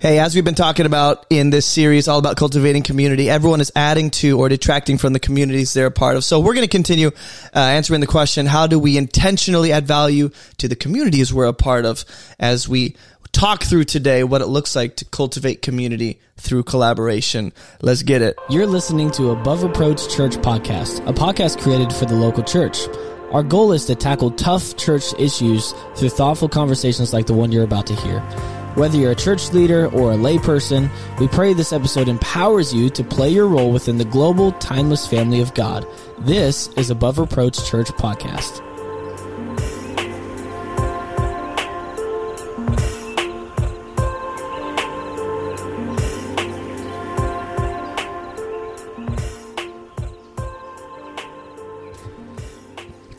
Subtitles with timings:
[0.00, 3.70] Hey, as we've been talking about in this series, all about cultivating community, everyone is
[3.76, 6.24] adding to or detracting from the communities they're a part of.
[6.24, 10.30] So we're going to continue uh, answering the question, how do we intentionally add value
[10.56, 12.06] to the communities we're a part of
[12.38, 12.96] as we
[13.32, 17.52] talk through today what it looks like to cultivate community through collaboration.
[17.82, 18.36] Let's get it.
[18.48, 22.88] You're listening to Above Reproach Church Podcast, a podcast created for the local church.
[23.32, 27.64] Our goal is to tackle tough church issues through thoughtful conversations like the one you're
[27.64, 28.26] about to hear.
[28.76, 33.02] Whether you're a church leader or a layperson, we pray this episode empowers you to
[33.02, 35.84] play your role within the global, timeless family of God.
[36.20, 38.60] This is Above Reproach Church Podcast.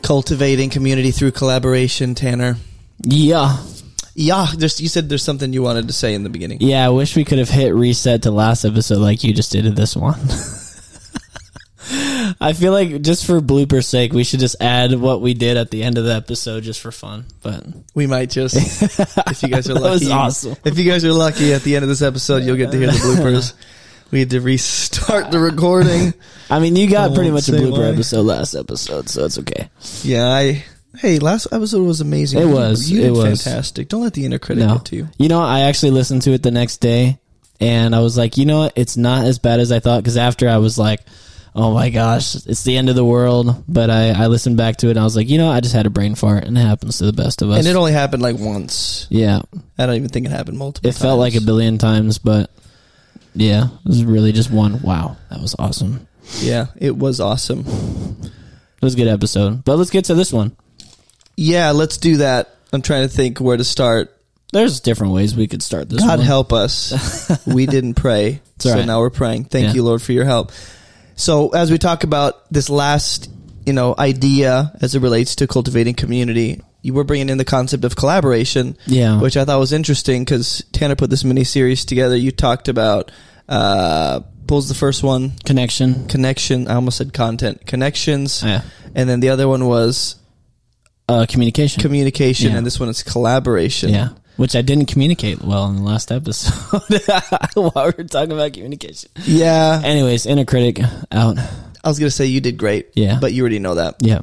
[0.02, 2.58] Cultivating community through collaboration, Tanner.
[3.04, 3.58] Yeah.
[4.14, 6.58] Yeah, there's, you said there's something you wanted to say in the beginning.
[6.62, 9.66] Yeah, I wish we could have hit reset to last episode like you just did
[9.66, 10.20] in this one.
[12.40, 15.72] I feel like just for blooper sake, we should just add what we did at
[15.72, 17.26] the end of the episode just for fun.
[17.42, 20.06] But We might just, if you guys are That lucky.
[20.06, 20.56] was awesome.
[20.64, 22.88] If you guys are lucky, at the end of this episode, you'll get to hear
[22.88, 23.54] the bloopers.
[24.12, 26.14] we had to restart the recording.
[26.50, 27.86] I mean, you got pretty much a blooper why.
[27.90, 29.70] episode last episode, so it's okay.
[30.04, 30.64] Yeah, I.
[30.98, 32.42] Hey, last episode was amazing.
[32.42, 33.44] It was, You it did was.
[33.44, 33.88] fantastic.
[33.88, 34.76] Don't let the inner critic No.
[34.76, 35.08] get to you.
[35.18, 37.20] You know, I actually listened to it the next day,
[37.60, 38.74] and I was like, you know what?
[38.76, 40.04] It's not as bad as I thought.
[40.04, 41.00] Because after I was like,
[41.56, 43.64] oh my gosh, it's the end of the world.
[43.70, 45.74] But I, I listened back to it, and I was like, you know, I just
[45.74, 47.60] had a brain fart, and it happens to the best of us.
[47.60, 49.08] And it only happened like once.
[49.10, 49.42] yeah,
[49.78, 50.90] I don't even think it happened multiple.
[50.90, 50.98] Times.
[50.98, 52.52] It felt like a billion times, but
[53.34, 54.82] yeah, it was really just one.
[54.82, 56.06] Wow, that was awesome.
[56.40, 57.62] Yeah, it was awesome.
[57.62, 59.64] It was a good episode.
[59.64, 60.56] But let's get to this one.
[61.42, 62.56] Yeah, let's do that.
[62.72, 64.16] I'm trying to think where to start.
[64.54, 66.00] There's different ways we could start this.
[66.02, 66.26] God one.
[66.26, 67.40] help us.
[67.48, 68.42] we didn't pray.
[68.56, 68.86] It's so right.
[68.86, 69.46] now we're praying.
[69.46, 69.74] Thank Yeah.
[69.74, 70.52] you, Lord, for your help.
[71.16, 73.30] So as we talk about this last,
[73.66, 77.86] you know, idea as it relates to cultivating community, you were bringing in the concept
[77.86, 79.20] of collaboration, Yeah.
[79.22, 82.16] which I thought was interesting because Tanner put this mini series together.
[82.16, 83.10] You talked about,
[83.48, 85.34] uh, what was the first one?
[85.46, 86.08] Connection.
[86.08, 86.68] Connection.
[86.68, 87.66] I almost said content.
[87.66, 88.44] Connections.
[88.44, 88.62] Yeah.
[88.94, 90.16] And then the other one was
[91.12, 91.82] Uh, communication.
[91.82, 92.52] communication.
[92.52, 92.58] Yeah.
[92.58, 93.90] And this one is collaboration.
[93.90, 94.10] Yeah.
[94.38, 96.54] Which I didn't communicate well in the last episode
[97.54, 99.12] while we were talking about communication.
[99.26, 99.82] Yeah.
[99.84, 100.80] Anyways, inner critic
[101.12, 101.38] out.
[101.84, 102.90] I was going to say you did great.
[102.94, 103.20] Yeah.
[103.20, 103.96] But you already know that.
[104.00, 104.22] Yeah.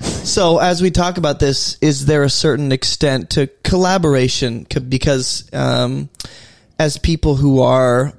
[0.00, 4.66] So, as we talk about this, is there a certain extent to collaboration?
[4.88, 6.10] Because, um,
[6.78, 8.12] as people who are,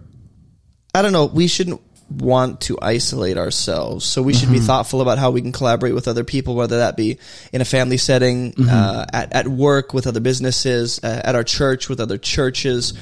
[0.96, 4.06] I don't know, we shouldn't want to isolate ourselves.
[4.06, 6.96] So, we should be thoughtful about how we can collaborate with other people, whether that
[6.96, 7.18] be
[7.52, 11.90] in a family setting, uh, at, at work with other businesses, uh, at our church
[11.90, 12.94] with other churches.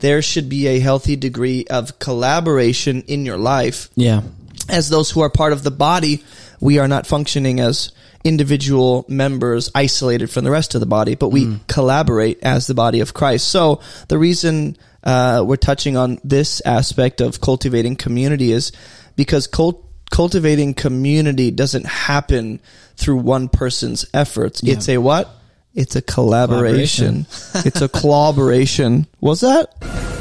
[0.00, 4.22] There should be a healthy degree of collaboration in your life Yeah.
[4.68, 6.22] as those who are part of the body,
[6.60, 7.92] we are not functioning as
[8.24, 13.00] individual members isolated from the rest of the body, but we collaborate as the body
[13.00, 13.48] of Christ.
[13.48, 18.72] So the reason uh, we're touching on this aspect of cultivating community is
[19.16, 22.60] because cult- cultivating community doesn't happen
[22.96, 24.62] through one person's efforts.
[24.62, 25.30] It's a what?
[25.74, 27.26] It's a collaboration.
[27.54, 29.06] it's a collaboration.
[29.20, 29.74] What's that?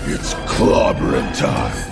[0.05, 1.88] It's clobbering time.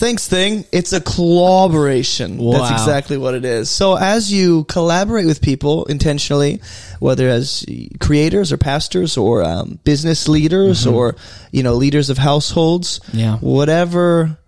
[0.00, 0.64] Thanks, thing.
[0.72, 2.38] It's a collaboration.
[2.50, 3.68] That's exactly what it is.
[3.68, 6.62] So as you collaborate with people intentionally,
[7.00, 7.66] whether as
[8.00, 11.16] creators or pastors or um, business leaders or
[11.52, 13.36] you know leaders of households, Yeah.
[13.40, 14.38] whatever.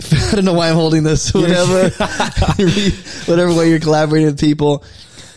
[0.12, 1.32] I don't know why I'm holding this.
[1.32, 1.88] Whatever,
[3.26, 4.82] whatever way you're collaborating with people,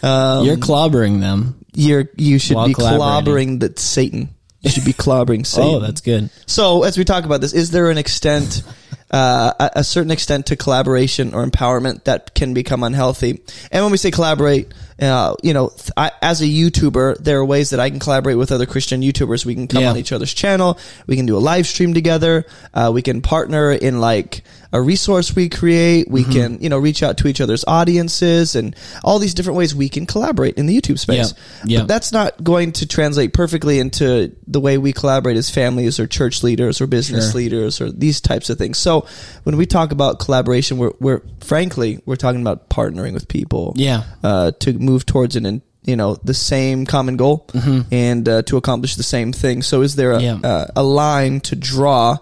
[0.02, 1.64] um, You're clobbering them.
[1.76, 4.30] you're you should be clobbering that Satan.
[4.62, 5.70] You should be clobbering Satan.
[5.76, 6.30] Oh, that's good.
[6.48, 8.64] So as we talk about this, is there an extent,
[9.12, 13.42] uh, a, a certain extent to collaboration or empowerment that can become unhealthy?
[13.72, 17.46] And when we say collaborate, uh, you know, th- I, as a YouTuber, there are
[17.46, 19.46] ways that I can collaborate with other Christian YouTubers.
[19.46, 19.92] We can come Yeah.
[19.92, 20.78] on each other's channel.
[21.08, 22.46] We can do a live stream together.
[22.74, 26.10] Uh, we can partner in like a resource we create.
[26.10, 29.74] We can, you know, reach out to each other's audiences and all these different ways
[29.74, 31.34] we can collaborate in the YouTube space.
[31.64, 31.64] Yeah.
[31.66, 31.80] Yeah.
[31.80, 36.06] But that's not going to translate perfectly into the way we collaborate as families or
[36.08, 37.38] church leaders or business Sure.
[37.42, 38.78] leaders or these types of things.
[38.78, 39.08] So
[39.44, 43.74] when we talk about collaboration, we're, we're frankly, we're talking about partnering with people.
[43.76, 44.04] Yeah.
[44.24, 47.48] Uh, to move towards an, in- you know, the same common goal
[47.90, 49.64] and uh, to accomplish the same thing.
[49.64, 50.44] So is there a, Mm-hmm.
[50.46, 50.52] Yeah.
[50.52, 52.18] uh, a line to draw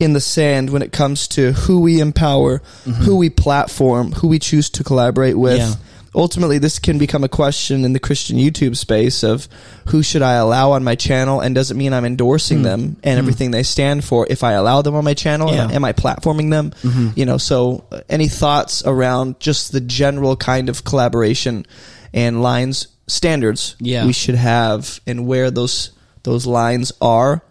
[0.00, 3.02] in the sand when it comes to who we empower, Mm-hmm.
[3.04, 5.58] who we platform, who we choose to collaborate with?
[5.58, 5.74] Yeah.
[6.12, 9.46] ultimately this can become a question in the Christian YouTube space of
[9.90, 13.18] who should I allow on my channel and does it mean I'm endorsing them and
[13.20, 15.70] everything they stand for if I allow them on my channel Yeah.
[15.70, 16.72] am I platforming them
[17.14, 21.64] you know so uh, any thoughts around just the general kind of collaboration
[22.12, 24.04] and lines standards Yeah.
[24.04, 25.90] we should have and where those
[26.22, 27.42] those lines are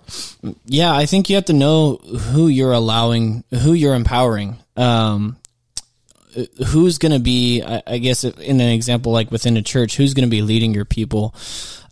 [0.66, 4.58] Yeah, I think you have to know who you're allowing, who you're empowering.
[4.76, 5.38] Um,
[6.68, 10.14] who's going to be, I, I guess, in an example like within a church, who's
[10.14, 11.36] going to be leading your people?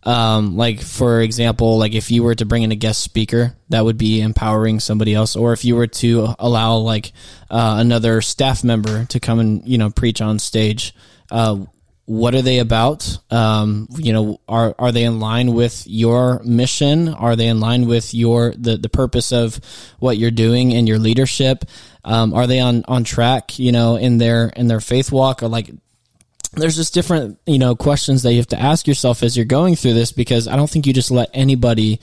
[0.03, 3.83] Um, like for example, like if you were to bring in a guest speaker, that
[3.83, 7.11] would be empowering somebody else, or if you were to allow like
[7.49, 10.95] uh, another staff member to come and you know preach on stage.
[11.29, 11.65] Uh,
[12.07, 13.19] what are they about?
[13.29, 17.09] Um, you know, are are they in line with your mission?
[17.09, 19.59] Are they in line with your the the purpose of
[19.99, 21.65] what you're doing and your leadership?
[22.05, 23.59] Um, are they on on track?
[23.59, 25.69] You know, in their in their faith walk, or like
[26.53, 29.75] there's just different you know questions that you have to ask yourself as you're going
[29.75, 31.99] through this because I don't think you just let anybody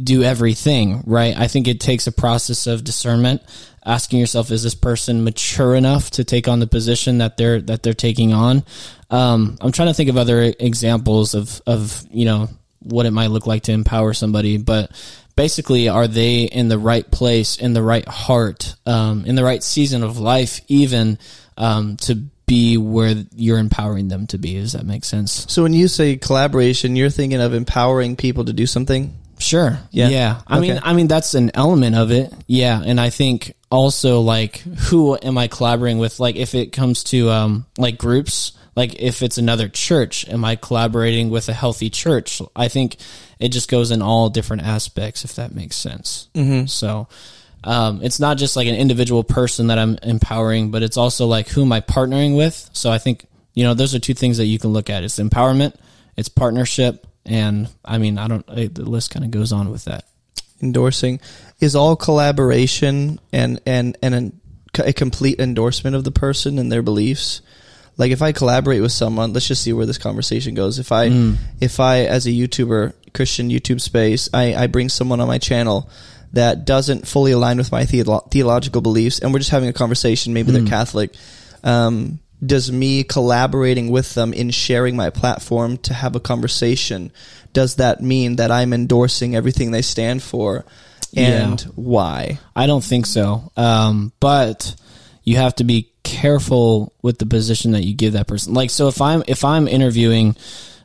[0.00, 1.36] do everything, right?
[1.36, 3.42] I think it takes a process of discernment,
[3.84, 7.82] asking yourself, is this person mature enough to take on the position that they're that
[7.82, 8.64] they're taking on?
[9.10, 12.48] Um, I'm trying to think of other examples of of you know
[12.80, 14.90] what it might look like to empower somebody, but
[15.36, 19.62] basically, are they in the right place, in the right heart, um, in the right
[19.62, 21.18] season of life, even
[21.56, 24.54] um, to be where you're empowering them to be?
[24.54, 25.46] Does that make sense?
[25.48, 29.78] so when you say collaboration you're thinking of empowering people to do something Sure.
[29.90, 30.08] Yeah.
[30.08, 30.40] Yeah.
[30.46, 32.32] I mean, I mean, that's an element of it.
[32.46, 32.80] Yeah.
[32.84, 36.20] And I think also like, who am I collaborating with?
[36.20, 40.56] Like, if it comes to, um, like groups, like if it's another church, am I
[40.56, 42.40] collaborating with a healthy church?
[42.56, 42.96] I think
[43.38, 46.28] it just goes in all different aspects, if that makes sense.
[46.34, 46.66] Mm-hmm.
[46.66, 47.08] So,
[47.64, 51.48] um, it's not just like an individual person that I'm empowering, but it's also like
[51.48, 52.70] who am I partnering with?
[52.72, 55.04] So I think, you know, those are two things that you can look at.
[55.04, 55.74] It's empowerment,
[56.16, 59.84] it's partnership, and I mean, I don't, eh, the list kind of goes on with
[59.86, 60.04] that.
[60.62, 61.20] endorsing.
[61.60, 64.40] Is all collaboration and and and an,
[64.78, 67.40] a complete endorsement of the person and their beliefs?
[67.98, 70.78] Like if i collaborate with someone let's just see where this conversation goes.
[70.78, 71.04] If i
[71.60, 75.90] if i as a youtuber christian youtube space i i bring someone on my channel
[76.32, 80.32] that doesn't fully align with my theolo- theological beliefs and we're just having a conversation
[80.32, 81.12] maybe they're catholic
[81.62, 87.12] um does me collaborating with them in sharing my platform to have a conversation
[87.52, 90.64] does that mean that i'm endorsing everything they stand for
[91.14, 91.66] and Yeah.
[91.74, 93.52] why I don't think so.
[93.56, 94.74] Um, but
[95.24, 98.54] you have to be careful with the position that you give that person.
[98.54, 100.36] Like, so if I'm, if I'm interviewing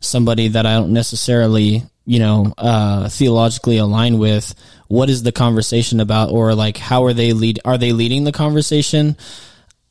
[0.02, 4.54] somebody that I don't necessarily, you know, uh, theologically align with,
[4.90, 6.32] what is the conversation about?
[6.32, 9.16] Or like, how are they lead, are they leading the conversation?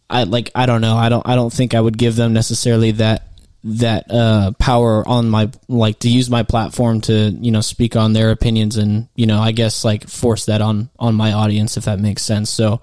[0.08, 0.97] I like, I don't know.
[0.97, 3.29] I don't, I don't think I would give them necessarily that,
[3.64, 8.12] that, uh, power on my, like to use my platform to, you know, speak on
[8.12, 11.87] their opinions and, you know, I guess like force that on, on my audience, if
[11.87, 12.50] that makes sense.
[12.50, 12.81] So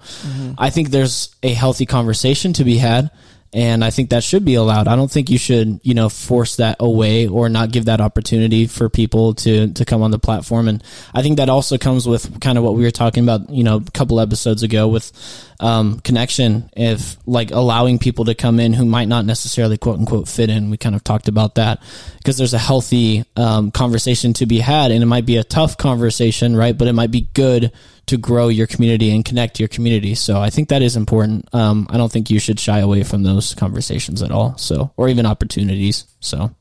[0.58, 3.10] I think there's a healthy conversation to be had.
[3.54, 4.88] And I think that should be allowed.
[4.88, 8.66] I don't think you should, you know, force that away or not give that opportunity
[8.66, 10.66] for people to, to come on the platform.
[10.66, 10.82] And
[11.14, 13.76] I think that also comes with kind of what we were talking about, you know,
[13.76, 15.12] a couple episodes ago with,
[15.60, 16.68] um, connection.
[16.76, 20.70] If like allowing people to come in who might not necessarily quote unquote fit in,
[20.70, 21.80] we kind of talked about that
[22.18, 25.76] because there's a healthy, um, conversation to be had and it might be a tough
[25.78, 26.76] conversation, right?
[26.76, 27.70] But it might be good
[28.06, 30.14] to grow your community and connect your community.
[30.14, 31.52] So I think that is important.
[31.54, 34.56] Um, I don't think you should shy away from those conversations at all.
[34.58, 36.06] So, or even opportunities.
[36.20, 36.54] So,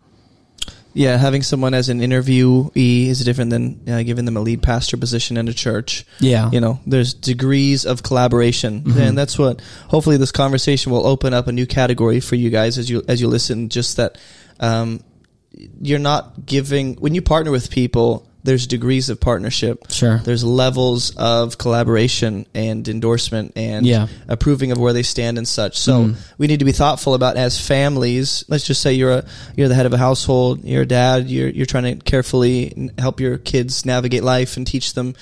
[0.93, 4.95] yeah having someone as an interviewee is different than uh, giving them a lead pastor
[4.95, 6.49] position in a church yeah.
[6.51, 11.47] you know there's degrees of collaboration and that's what hopefully this conversation will open up
[11.47, 14.17] a new category for you guys as you as you listen just that
[14.59, 15.03] um,
[15.81, 19.89] you're not giving when you partner with people there's degrees of partnership.
[19.89, 20.17] Sure.
[20.25, 24.07] there's levels of collaboration and endorsement and Yeah.
[24.27, 25.77] approving of where they stand and such.
[25.79, 29.67] So we need to be thoughtful about as families let's just say you're a you're
[29.69, 33.37] the head of a household you're a dad you're you're trying to carefully help your
[33.37, 35.15] kids navigate life and teach them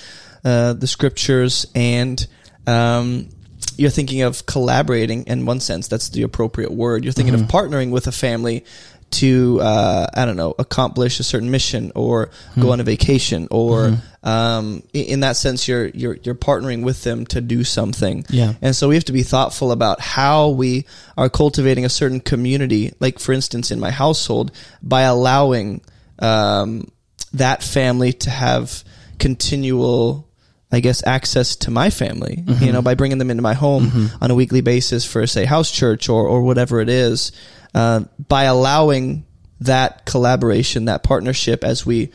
[0.43, 2.25] uh, the scriptures and
[2.67, 3.29] um,
[3.77, 7.03] you're thinking of collaborating in one sense that's the appropriate word.
[7.03, 8.63] You're thinking of partnering with a family
[9.11, 13.97] to uh, I don't know accomplish a certain mission or go on a vacation or
[14.23, 18.25] um, in that sense you're you're you're partnering with them to do something.
[18.29, 18.53] Yeah.
[18.61, 20.85] and so we have to be thoughtful about how we
[21.17, 22.93] are cultivating a certain community.
[22.99, 24.51] Like for instance in my household
[24.81, 25.81] by allowing
[26.19, 26.89] um,
[27.33, 28.83] that family to have
[29.19, 30.27] continual
[30.73, 34.31] I guess access to my family, you know, by bringing them into my home on
[34.31, 37.33] a weekly basis for say house church or, or whatever it is.
[37.73, 39.25] Uh, by allowing
[39.61, 42.11] that collaboration, that partnership as we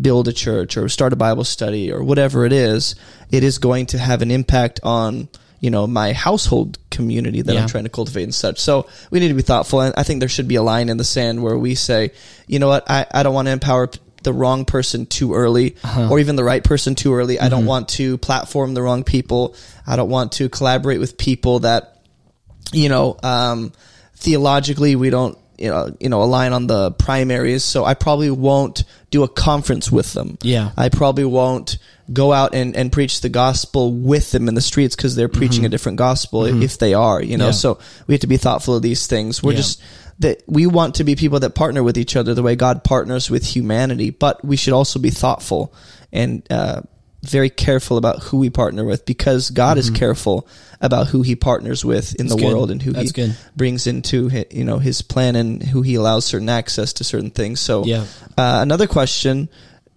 [0.00, 2.94] build a church or start a Bible study or whatever it is,
[3.30, 7.62] it is going to have an impact on you know my household community that Yeah.
[7.62, 8.60] I'm trying to cultivate and such.
[8.60, 10.96] So we need to be thoughtful, and I think there should be a line in
[10.96, 12.12] the sand where we say,
[12.46, 15.76] you know what, I, I don't want to empower p- the wrong person too early,
[16.10, 17.40] or even the right person too early.
[17.40, 19.54] I don't want to platform the wrong people.
[19.86, 21.96] I don't want to collaborate with people that
[22.72, 23.72] you know, um,
[24.20, 27.64] theologically we don't, you know, you know, align on the primaries.
[27.64, 30.38] So I probably won't do a conference with them.
[30.42, 30.70] Yeah.
[30.76, 31.78] I probably won't
[32.12, 35.64] go out and, and preach the gospel with them in the streets because they're preaching
[35.64, 37.46] a different gospel if they are, you know.
[37.46, 37.50] Yeah.
[37.52, 39.42] So we have to be thoughtful of these things.
[39.42, 39.58] We're Yeah.
[39.58, 39.82] just
[40.20, 43.30] that we want to be people that partner with each other the way God partners
[43.30, 45.72] with humanity, but we should also be thoughtful
[46.12, 46.82] and uh,
[47.22, 50.48] very careful about who we partner with because God is careful
[50.80, 52.28] about who He partners with in Mm-hmm.
[52.28, 52.54] That's the good.
[52.54, 53.36] world and who That's He good.
[53.54, 57.30] brings into hi- you know His plan and who He allows certain access to certain
[57.30, 57.60] things.
[57.60, 58.06] So Yeah.
[58.38, 59.48] uh, another question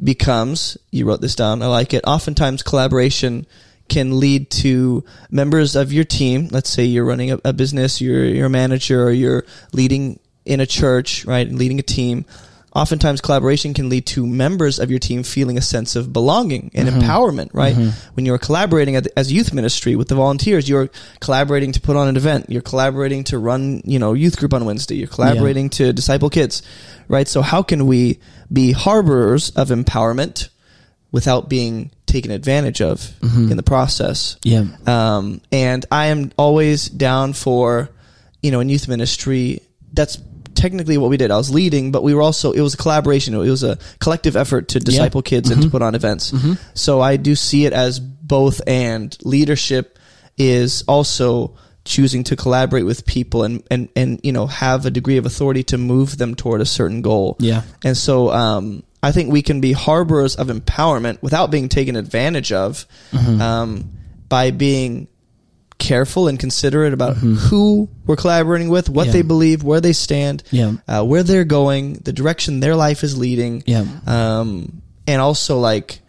[0.04, 3.46] becomes you wrote this down i like it oftentimes collaboration
[3.88, 8.26] can lead to members of your team let's say you're running a, a business you're,
[8.26, 12.26] you're a manager or you're leading in a church right leading a team
[12.76, 16.88] oftentimes collaboration can lead to members of your team feeling a sense of belonging and
[16.88, 17.00] mm-hmm.
[17.00, 17.76] empowerment right?
[17.76, 18.16] Mm-hmm.
[18.16, 20.90] When you're collaborating at- as youth ministry with the volunteers you're
[21.20, 22.48] collaborating to put on an event.
[22.50, 24.96] You're collaborating to run you know youth group on wednesday.
[24.96, 26.64] You're collaborating to disciple kids
[27.08, 27.28] right?
[27.28, 28.20] So how can we
[28.52, 30.50] be harborers of empowerment
[31.12, 33.52] without being taken advantage of mm-hmm.
[33.52, 34.38] in the process?
[34.44, 34.66] Yeah.
[34.86, 37.90] um, and I am always down for,
[38.42, 39.62] you know, in youth ministry.
[39.92, 40.18] That's
[40.56, 41.32] technically what we did.
[41.32, 43.34] I was leading, but we were also it was a collaboration.
[43.34, 46.34] It was a collective effort to disciple kids and to put on events.
[46.74, 50.00] So I do see it as both and leadership
[50.38, 51.56] is also
[51.86, 55.64] choosing to collaborate with people and and and you know have a degree of authority
[55.64, 57.36] to move them toward a certain goal.
[57.40, 57.64] Yeah.
[57.84, 62.52] And so um, I think we can be harborers of empowerment without being taken advantage
[62.54, 63.42] of Mm-hmm.
[63.42, 63.90] um,
[64.30, 65.08] by being
[65.84, 67.36] careful and considerate about Mm-hmm.
[67.50, 69.14] who we're collaborating with, what Yeah.
[69.14, 70.74] they believe, where they stand, Yeah.
[70.88, 73.64] uh, where they're going, the direction their life is leading.
[73.66, 73.86] Yeah.
[74.08, 76.00] Um, and also like,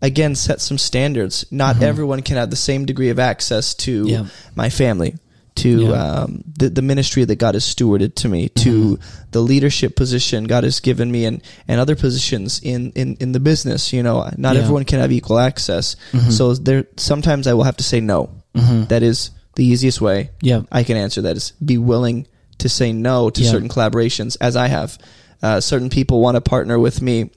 [0.00, 1.44] again, set some standards.
[1.50, 4.08] Not everyone can have the same degree of access to Mm-hmm.
[4.08, 4.24] Yeah.
[4.56, 5.14] my family,
[5.56, 5.90] to Yeah.
[6.02, 9.28] um, the, the ministry that God has stewarded to me, to Mm-hmm.
[9.32, 13.40] the leadership position God has given me, and, and other positions in, in, in the
[13.40, 13.92] business.
[13.92, 14.38] You know, not Yeah.
[14.38, 14.62] Mm-hmm.
[14.62, 15.96] everyone can have equal access.
[16.30, 18.30] So there, sometimes I will have to say no.
[18.54, 20.62] That is the easiest way Yeah.
[20.70, 22.26] I can answer that is be willing
[22.58, 23.50] to say no to Yeah.
[23.50, 24.98] certain collaborations as I have.
[25.42, 27.30] Uh, certain people want to partner with me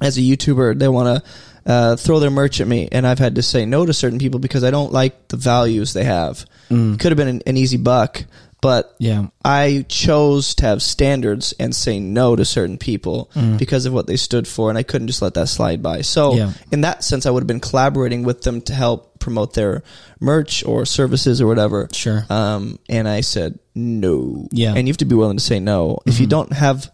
[0.00, 0.78] as a YouTuber.
[0.78, 1.30] They want to
[1.70, 4.40] uh, throw their merch at me, and I've had to say no to certain people
[4.40, 6.46] because I don't like the values they have.
[6.70, 8.24] It could have been an, an easy buck,
[8.60, 9.26] but Yeah.
[9.44, 13.58] I chose to have standards and say no to certain people mm.
[13.58, 16.02] because of what they stood for, and I couldn't just let that slide by.
[16.02, 16.52] So, Yeah.
[16.72, 19.82] in that sense, I would have been collaborating with them to help promote their
[20.20, 21.88] merch or services or whatever.
[21.92, 22.24] Sure.
[22.30, 24.48] Um, and I said no.
[24.50, 24.74] Yeah.
[24.74, 25.98] And you have to be willing to say no.
[26.06, 26.30] If you mm-hmm.
[26.30, 26.90] don't have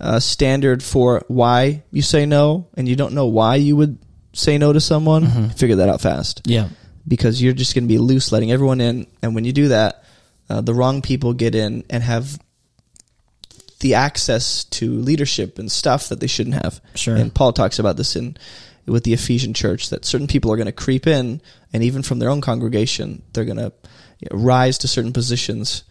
[0.00, 3.98] a standard for why you say no, and you don't know why you would
[4.32, 5.48] say no to someone, mm-hmm.
[5.48, 6.68] figure that out fast Yeah.
[7.06, 10.04] because you're just going to be loose letting everyone in and when you do that
[10.50, 12.38] uh, the wrong people get in and have
[13.80, 17.14] the access to leadership and stuff that they shouldn't have Sure.
[17.16, 18.36] and paul talks about this in
[18.86, 21.40] with the ephesian church that certain people are going to creep in
[21.72, 23.72] and even from their own congregation they're going to
[24.32, 25.84] rise to certain positions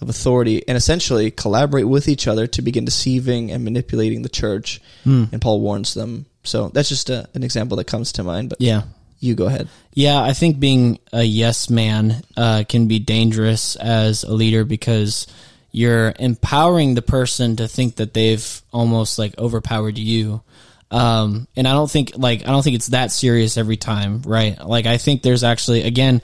[0.00, 4.80] of authority and essentially collaborate with each other to begin deceiving and manipulating the church
[5.04, 5.24] Hmm.
[5.32, 8.60] and paul warns them so that's just a, an example that comes to mind but
[8.60, 8.82] Yeah.
[9.22, 14.24] You go ahead Yeah, I think being a yes man uh, can be dangerous as
[14.24, 15.26] a leader because
[15.70, 20.42] you're empowering the person to think that they've almost like overpowered you.
[20.90, 24.58] Um, and I don't think like I don't think it's that serious every time, right?
[24.62, 26.20] Like I think there's actually again,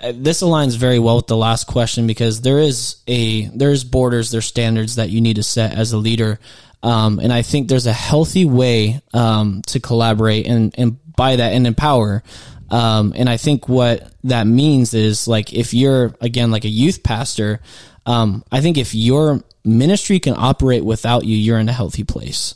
[0.00, 4.30] uh, this aligns very well with the last question because there is a there's borders,
[4.30, 6.38] there's standards that you need to set as a leader.
[6.82, 11.52] Um, and I think there's a healthy way um, to collaborate and, and by that
[11.52, 12.22] and empower.
[12.70, 17.02] Um, and I think what that means is like if you're again like a youth
[17.02, 17.60] pastor,
[18.06, 22.54] um, I think if your ministry can operate without you, you're in a healthy place.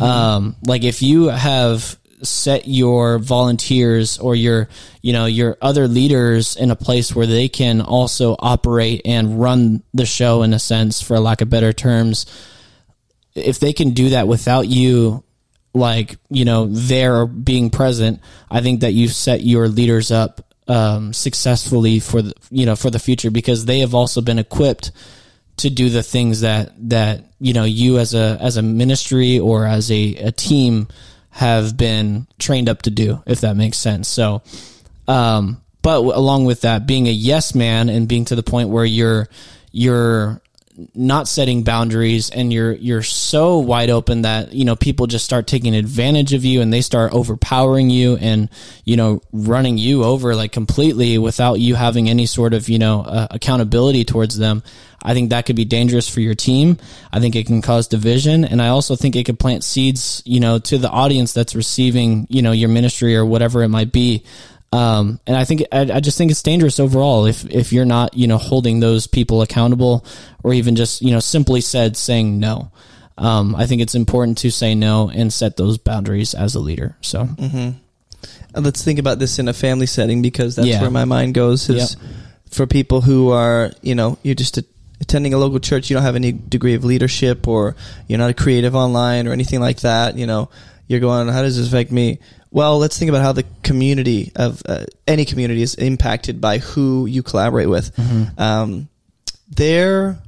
[0.00, 4.68] Um, like if you have set your volunteers or your
[5.02, 9.82] you know your other leaders in a place where they can also operate and run
[9.92, 12.26] the show in a sense for lack of better terms
[13.34, 15.22] if they can do that without you
[15.74, 21.12] like you know there being present i think that you've set your leaders up um,
[21.12, 24.92] successfully for the you know for the future because they have also been equipped
[25.58, 29.66] to do the things that that you know you as a as a ministry or
[29.66, 30.88] as a, a team
[31.30, 34.08] have been trained up to do if that makes sense.
[34.08, 34.42] So
[35.06, 38.86] um but along with that being a yes man and being to the point where
[38.86, 39.28] you're
[39.70, 40.40] you're
[40.94, 45.46] not setting boundaries and you're you're so wide open that you know people just start
[45.46, 48.48] taking advantage of you and they start overpowering you and
[48.84, 53.02] you know running you over like completely without you having any sort of you know
[53.02, 54.62] uh, accountability towards them.
[55.06, 56.78] I think that could be dangerous for your team.
[57.12, 60.40] I think it can cause division and i also think it could plant seeds you
[60.40, 64.24] know to the audience that's receiving you know your ministry or whatever it might be
[64.74, 68.14] um, and I think I, I, just think it's dangerous overall if if you're not
[68.14, 70.04] you know holding those people accountable
[70.42, 72.72] or even just you know simply said saying no.
[73.16, 76.96] Um, I think it's important to say no and set those boundaries as a leader.
[77.00, 78.60] So mm-hmm.
[78.60, 80.80] let's think about this in a family setting because that's Yeah.
[80.80, 81.70] where my mind goes.
[81.70, 81.96] Is
[82.50, 84.64] for people who are you know you're just a,
[85.00, 87.76] attending a local church, you don't have any degree of leadership or
[88.08, 90.16] you're not a creative online or anything like that.
[90.16, 90.50] You know,
[90.88, 92.18] you're going, how does this affect me?
[92.54, 97.04] Well, let's think about how the community of uh, any community is impacted by who
[97.06, 97.90] you collaborate with.
[98.38, 98.88] Um,
[99.50, 100.20] there,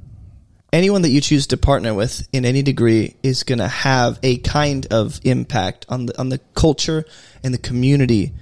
[0.73, 4.39] anyone that you choose to partner with in any degree is going to have a
[4.39, 7.05] kind of impact on the on the culture
[7.43, 8.33] and the community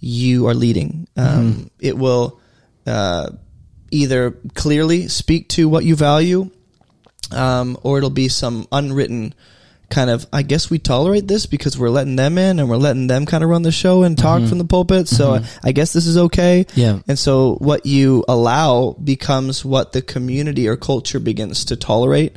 [0.00, 1.06] you are leading.
[1.16, 2.40] Um, It will
[2.86, 3.30] uh,
[3.92, 6.50] either clearly speak to what you value,
[7.30, 9.32] um, or it'll be some unwritten
[9.90, 10.26] kind of.
[10.32, 13.42] I guess we tolerate this because we're letting them in and we're letting them kind
[13.42, 14.48] of run the show and talk mm-hmm.
[14.48, 15.08] from the pulpit.
[15.08, 16.66] So I, I guess this is okay.
[16.74, 17.00] Yeah.
[17.08, 22.36] And so what you allow becomes what the community or culture begins to tolerate.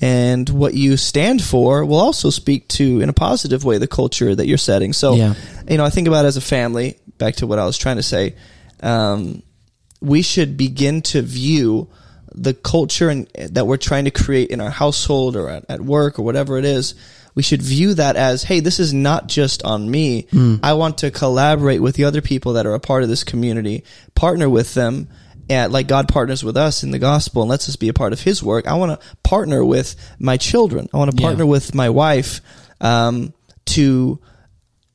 [0.00, 4.34] And what you stand for will also speak to, in a positive way, the culture
[4.34, 4.92] that you're setting.
[4.92, 5.34] So, Yeah.
[5.68, 7.96] you know, I think about it as a family, back to what I was trying
[7.96, 8.34] to say.
[8.82, 9.42] Um,
[10.02, 11.88] we should begin to view
[12.36, 16.18] the culture and that we're trying to create in our household or at, at work
[16.18, 16.94] or whatever it is.
[17.34, 20.26] We should view that as, hey, this is not just on me.
[20.62, 23.84] I want to collaborate with the other people that are a part of this community,
[24.14, 25.08] partner with them,
[25.50, 28.12] and like God partners with us in the gospel and lets us be a part
[28.14, 28.66] of His work.
[28.66, 30.88] I want to partner with my children.
[30.92, 31.26] I want to Yeah.
[31.28, 32.40] partner with my wife
[32.80, 33.32] um,
[33.66, 34.18] to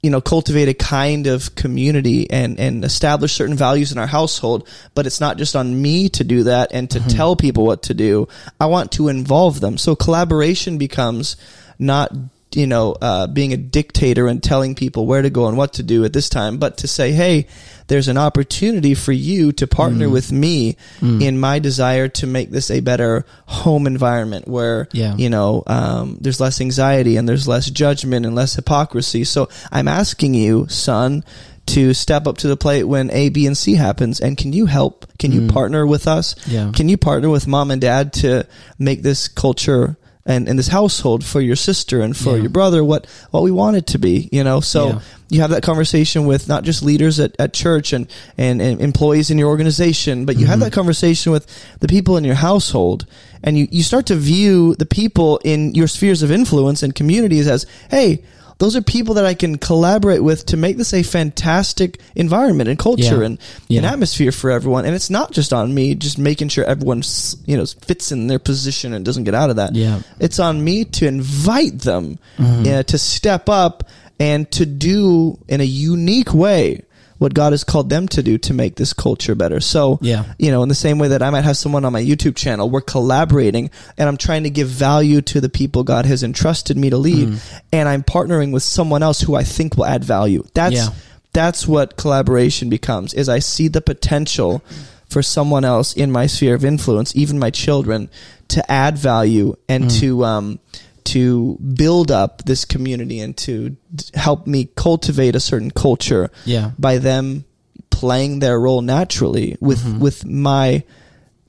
[0.02, 4.68] you know, cultivate a kind of community and, and establish certain values in our household,
[4.96, 7.10] but it's not just on me to do that and to mm-hmm.
[7.10, 8.28] tell people what to do.
[8.60, 9.78] I want to involve them.
[9.78, 11.36] So collaboration becomes
[11.78, 12.12] not,
[12.54, 15.84] you know, uh, being a dictator and telling people where to go and what to
[15.84, 17.48] do at this time, but to say, hey,
[17.88, 22.72] there's an opportunity for you to partner with me in my desire to make this
[22.72, 25.16] a better home environment where, Yeah.
[25.16, 29.24] you know, um, there's less anxiety and there's less judgment and less hypocrisy.
[29.26, 31.24] So I'm asking you, son,
[31.68, 34.20] to step up to the plate when A, B, and C happens.
[34.20, 35.06] And can you help?
[35.20, 36.36] Can you partner with us?
[36.48, 36.72] Yeah.
[36.74, 38.46] Can you partner with mom and dad to
[38.80, 42.44] make this culture and, in this household for your sister and for Yeah.
[42.44, 44.60] your brother what, what we want it to be, you know?
[44.60, 45.00] So Yeah.
[45.30, 48.08] you have that conversation with not just leaders at, at church and,
[48.38, 50.66] and, and employees in your organization, but you have mm-hmm.
[50.66, 51.48] that conversation with
[51.80, 53.06] the people in your household
[53.44, 57.48] and you, you start to view the people in your spheres of influence and communities
[57.48, 58.24] as, hey,
[58.62, 62.78] those are people that I can collaborate with to make this a fantastic environment and
[62.78, 63.26] culture Yeah.
[63.26, 63.80] and Yeah.
[63.80, 64.86] an atmosphere for everyone.
[64.86, 67.02] And it's not just on me, just making sure everyone,
[67.48, 69.76] you know, fits in their position and doesn't get out of that.
[69.76, 70.02] Yeah.
[70.20, 72.82] It's on me to invite them Mm-hmm.
[72.84, 73.84] to step up
[74.20, 76.84] and to do in a unique way
[77.22, 79.60] what God has called them to do to make this culture better.
[79.60, 80.24] So, Yeah.
[80.40, 82.68] you know, in the same way that I might have someone on my YouTube channel,
[82.68, 86.90] we're collaborating and I'm trying to give value to the people God has entrusted me
[86.90, 87.38] to lead Mm.
[87.72, 90.44] and I'm partnering with someone else who I think will add value.
[90.56, 90.88] That's Yeah.
[91.32, 94.64] that's what collaboration becomes is I see the potential
[95.08, 98.10] for someone else in my sphere of influence, even my children,
[98.48, 100.00] to add value and Mm.
[100.00, 100.60] to um,
[101.06, 103.76] to build up this community and to
[104.14, 106.72] help me cultivate a certain culture Yeah.
[106.78, 107.46] by them
[107.90, 110.00] playing their role naturally with Mm-hmm.
[110.00, 110.84] with my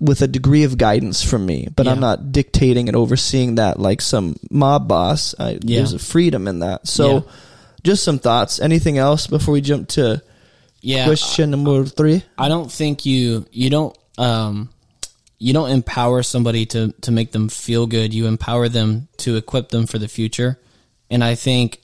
[0.01, 4.01] with a degree of guidance from me but i'm not dictating and overseeing that like
[4.01, 5.79] some mob boss I, Yeah.
[5.79, 7.21] there's a freedom in that so Yeah.
[7.85, 10.21] just some thoughts anything else before we jump to
[10.81, 11.05] Yeah.
[11.07, 14.71] question number three I don't think you you don't um
[15.43, 18.15] you don't empower somebody to to make them feel good.
[18.15, 20.57] You empower them to equip them for the future.
[21.11, 21.81] And I think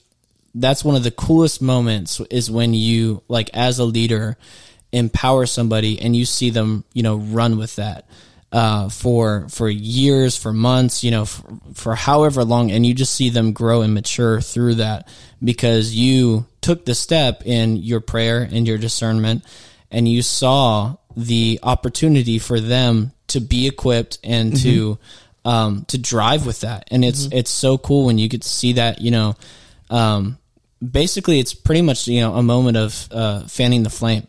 [0.55, 4.37] that's one of the coolest moments is when you like as a leader
[4.93, 8.07] empower somebody and you see them, you know, run with that.
[8.51, 13.13] Uh, for for years, for months, you know, for, for however long, and you just
[13.13, 15.07] see them grow and mature through that
[15.43, 19.43] because you took the step in your prayer and your discernment,
[19.91, 24.97] and you saw the opportunity for them to be equipped and to
[25.45, 26.87] um, to drive with that.
[26.91, 29.01] And it's it's so cool when you get to see that.
[29.01, 29.35] You know,
[29.89, 30.37] um,
[30.81, 34.27] basically, it's pretty much you know a moment of uh, fanning the flame.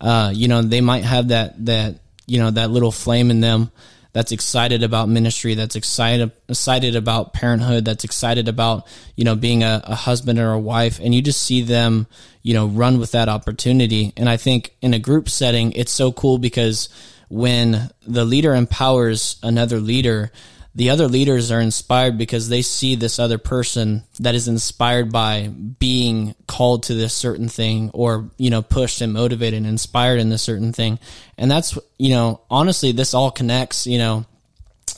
[0.00, 1.96] Uh, you know, they might have that that
[2.26, 3.70] you know that little flame in them
[4.16, 9.62] that's excited about ministry, that's excited excited about parenthood, that's excited about you know being
[9.62, 12.06] a, a husband or a wife, and you just see them
[12.40, 14.14] you know run with that opportunity.
[14.16, 16.88] And I think in a group setting, it's so cool because
[17.28, 20.32] when the leader empowers another leader,
[20.76, 25.48] the other leaders are inspired because they see this other person that is inspired by
[25.48, 30.28] being called to this certain thing or, you know, pushed and motivated and inspired in
[30.28, 30.98] this certain thing.
[31.38, 34.26] And that's, you know, honestly, this all connects, you know,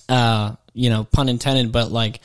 [0.08, 2.18] uh, you know, pun intended, but like,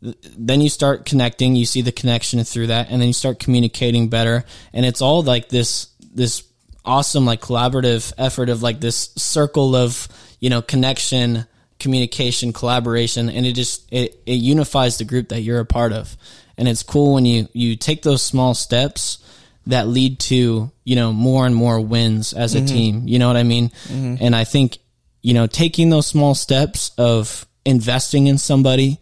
[0.00, 4.08] then you start connecting, you see the connection through that, and then you start communicating
[4.08, 4.44] better.
[4.72, 6.42] And it's all like this, this
[6.86, 10.08] awesome, like collaborative effort of like this circle of,
[10.40, 11.46] you know, connection,
[11.84, 16.16] communication, collaboration, and it just it, it unifies the group that you're a part of.
[16.56, 19.18] And it's cool when you you take those small steps
[19.66, 22.66] that lead to you know more and more wins as a mm-hmm.
[22.66, 23.02] team.
[23.06, 23.68] You know what I mean?
[23.68, 24.16] Mm-hmm.
[24.24, 24.78] And I think
[25.20, 28.98] you know taking those small steps of investing in somebody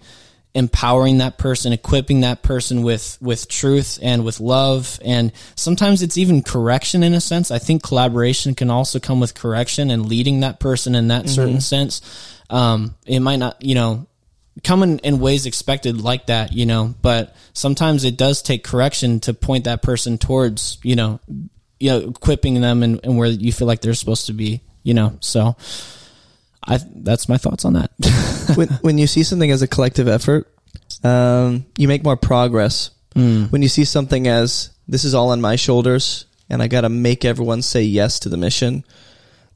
[0.55, 6.19] empowering that person equipping that person with with truth and with love and sometimes it's
[6.19, 10.41] even correction in a sense i think collaboration can also come with correction and leading
[10.41, 11.35] that person in that mm-hmm.
[11.35, 12.03] certain sense
[12.51, 14.07] um it might not you know
[14.63, 19.21] come in, in ways expected like that you know but sometimes it does take correction
[19.21, 21.21] to point that person towards you know
[21.81, 24.95] you know equipping them and, and where you feel like they're supposed to be you
[24.95, 25.57] know so
[26.65, 27.91] i that's my thoughts on that
[28.55, 30.53] when when you see something as a collective effort,
[31.05, 32.91] um, you make more progress.
[33.49, 36.89] When you see something as this is all on my shoulders and I got to
[36.89, 38.85] make everyone say yes to the mission,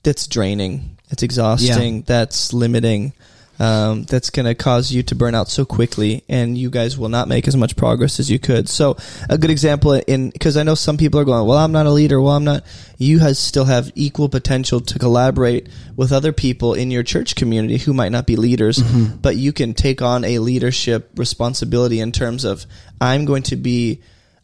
[0.03, 0.96] that's draining.
[1.11, 2.03] It's exhausting.
[2.03, 3.13] That's limiting.
[3.59, 7.09] Um, that's going to cause you to burn out so quickly, and you guys will
[7.09, 8.69] not make as much progress as you could.
[8.69, 8.99] So,
[9.31, 11.91] a good example in because I know some people are going, "Well, I'm not a
[11.91, 12.21] leader.
[12.21, 12.65] Well, I'm not."
[12.99, 17.79] You has still have equal potential to collaborate with other people in your church community
[17.79, 18.83] who might not be leaders,
[19.23, 22.67] but you can take on a leadership responsibility in terms of
[23.01, 24.03] I'm going to be,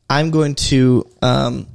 [0.08, 1.06] I'm going to.
[1.20, 1.66] Um,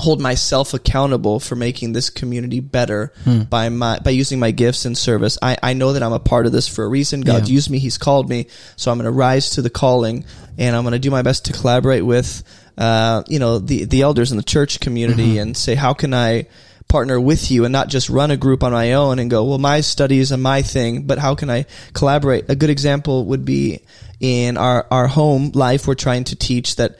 [0.00, 3.12] hold myself accountable for making this community better
[3.48, 5.38] by my by using my gifts and service.
[5.40, 7.20] I, I know that I'm a part of this for a reason.
[7.20, 7.54] God's Yeah.
[7.54, 10.24] used me, He's called me, so I'm going to rise to the calling,
[10.58, 12.42] and I'm going to do my best to collaborate with,
[12.76, 16.46] uh, you know, the the elders in the church community, and say how can I
[16.88, 19.58] partner with you and not just run a group on my own and go, well,
[19.58, 22.44] my studies are my thing, but how can I collaborate?
[22.50, 23.80] A good example would be
[24.20, 25.86] in our our home life.
[25.86, 26.98] We're trying to teach that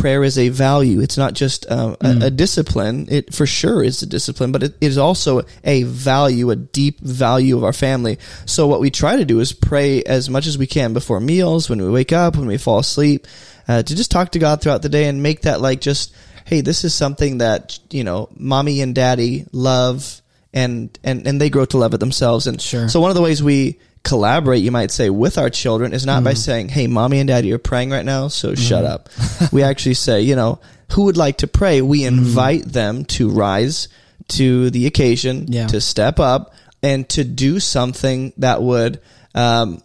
[0.00, 1.00] prayer is a value.
[1.00, 3.06] It's not just uh, a, a discipline.
[3.10, 7.56] It for sure is a discipline, but it is also a value, a deep value
[7.56, 8.18] of our family.
[8.46, 11.68] So what we try to do is pray as much as we can before meals,
[11.68, 13.26] when we wake up, when we fall asleep,
[13.68, 16.14] uh, to just talk to God throughout the day and make that like just,
[16.46, 20.22] hey, this is something that you know, mommy and daddy love.
[20.52, 22.48] And, and, and they grow to love it themselves.
[22.48, 22.88] And Sure.
[22.88, 26.24] so one of the ways we collaborate, you might say, with our children is not
[26.24, 26.38] by mm-hmm.
[26.38, 28.62] saying, Hey, mommy and daddy are praying right now, so mm-hmm.
[28.62, 29.08] shut up.
[29.52, 30.58] we actually say, you know,
[30.92, 31.82] who would like to pray?
[31.82, 32.18] We mm-hmm.
[32.18, 33.88] invite them to rise
[34.28, 35.66] to the occasion, Yeah.
[35.68, 39.00] to step up and to do something that would,
[39.34, 39.82] um,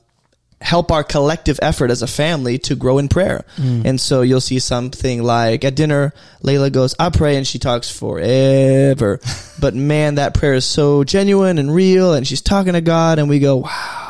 [0.62, 3.45] help our collective effort as a family to grow in prayer.
[3.58, 3.86] Mm.
[3.86, 7.89] And so you'll see something like at dinner, Layla goes, I pray, and she talks
[7.89, 9.19] forever.
[9.60, 13.30] but man, that prayer is so genuine and real, and she's talking to God, and
[13.30, 14.04] we go, wow,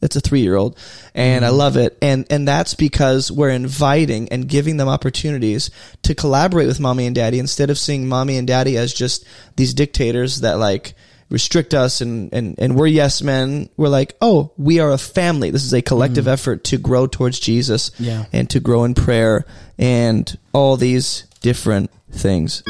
[0.00, 0.78] that's a three year old.
[1.14, 1.56] And I mm.
[1.56, 1.96] love it.
[2.02, 5.70] And, and that's because we're inviting and giving them opportunities
[6.02, 9.24] to collaborate with mommy and daddy instead of seeing mommy and daddy as just
[9.56, 10.94] these dictators that like,
[11.30, 13.68] restrict us and, and, and we're yes men.
[13.76, 15.50] We're like, oh, we are a family.
[15.50, 16.32] This is a collective mm.
[16.32, 18.26] effort to grow towards Jesus Yeah.
[18.32, 19.44] and to grow in prayer
[19.78, 22.62] and all these different things.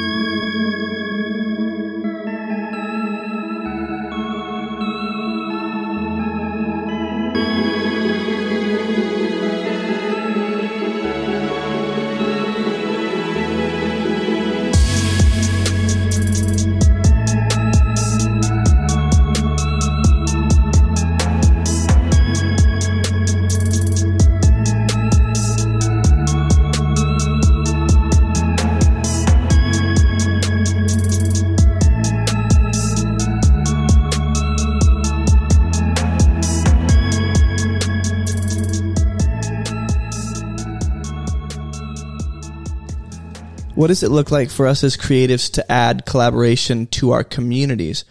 [43.75, 48.05] What does it look like for us as creatives to add collaboration to our communities?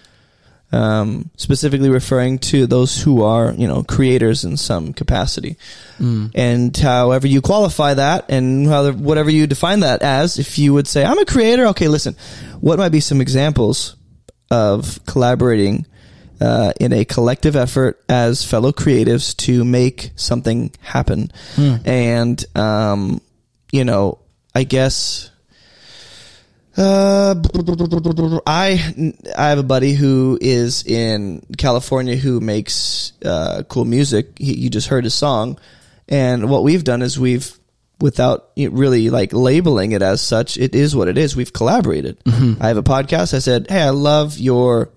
[0.73, 5.56] um, specifically referring to those who are, you know, creators in some capacity.
[6.36, 10.88] And however you qualify that and how, whatever you define that as, if you would
[10.88, 12.15] say, I'm a creator, okay, listen,
[12.60, 13.95] what might be some examples
[14.49, 15.86] of collaborating
[16.41, 21.32] uh, in a collective effort as fellow creatives to make something happen?
[21.86, 23.21] And, um,
[23.71, 24.17] you know,
[24.56, 25.30] I guess
[26.76, 27.36] uh,
[28.48, 34.38] I I have a buddy who is in California who makes uh, cool music.
[34.38, 35.60] He, you just heard his song,
[36.10, 37.58] and what we've done is we've,
[38.00, 41.36] without really like labeling it as such, it is what it is.
[41.36, 42.18] We've collaborated.
[42.60, 43.34] I have a podcast.
[43.34, 44.90] I said, "Hey, I love your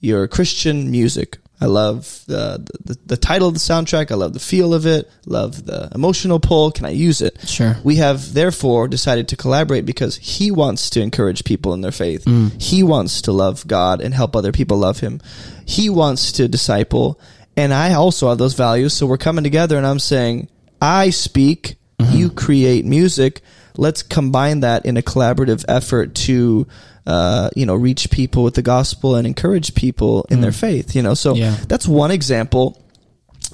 [0.00, 1.38] your Christian music.
[1.62, 4.10] I love the, the the title of the soundtrack.
[4.10, 5.08] I love the feel of it.
[5.26, 6.72] Love the emotional pull.
[6.72, 7.38] Can I use it?
[7.48, 7.76] Sure.
[7.84, 12.24] We have therefore decided to collaborate because he wants to encourage people in their faith.
[12.24, 12.60] Mm.
[12.60, 15.20] He wants to love God and help other people love him.
[15.64, 17.20] He wants to disciple.
[17.56, 18.92] And I also have those values.
[18.94, 20.48] So we're coming together and I'm saying,
[20.80, 22.16] I speak, Mm-hmm.
[22.16, 23.42] you create music.
[23.76, 26.66] Let's combine that in a collaborative effort to,
[27.06, 31.02] uh, you know, reach people with the gospel and encourage people in their faith, you
[31.02, 31.14] know.
[31.14, 31.38] So Mm.
[31.38, 31.56] Yeah.
[31.68, 32.78] that's one example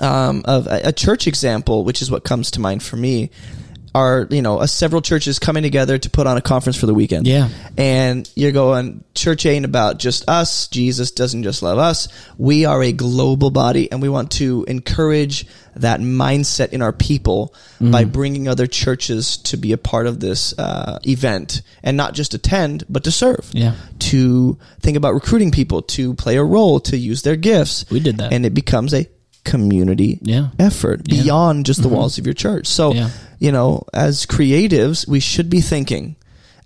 [0.00, 3.30] um, of a, a church example, which is what comes to mind for me,
[3.94, 6.94] are you know a several churches coming together to put on a conference for the
[6.94, 7.27] weekend.
[7.27, 7.48] Yeah.
[7.77, 10.68] and you're going church ain't about just us.
[10.68, 12.09] Jesus doesn't just love us.
[12.37, 15.46] We are a global body, and we want to encourage
[15.77, 18.12] that mindset in our people by Mm.
[18.12, 22.85] bringing other churches to be a part of this uh, event and not just attend,
[22.88, 23.74] but to serve Yeah.
[24.01, 28.18] to think about recruiting people to play a role to use their gifts We did
[28.18, 28.33] that.
[28.33, 29.07] and it becomes a
[29.44, 30.48] community Yeah.
[30.59, 31.14] effort Yeah.
[31.14, 31.22] Mm-hmm.
[31.24, 33.11] beyond just the walls of your church so Yeah.
[33.38, 36.16] You know as creatives we should be thinking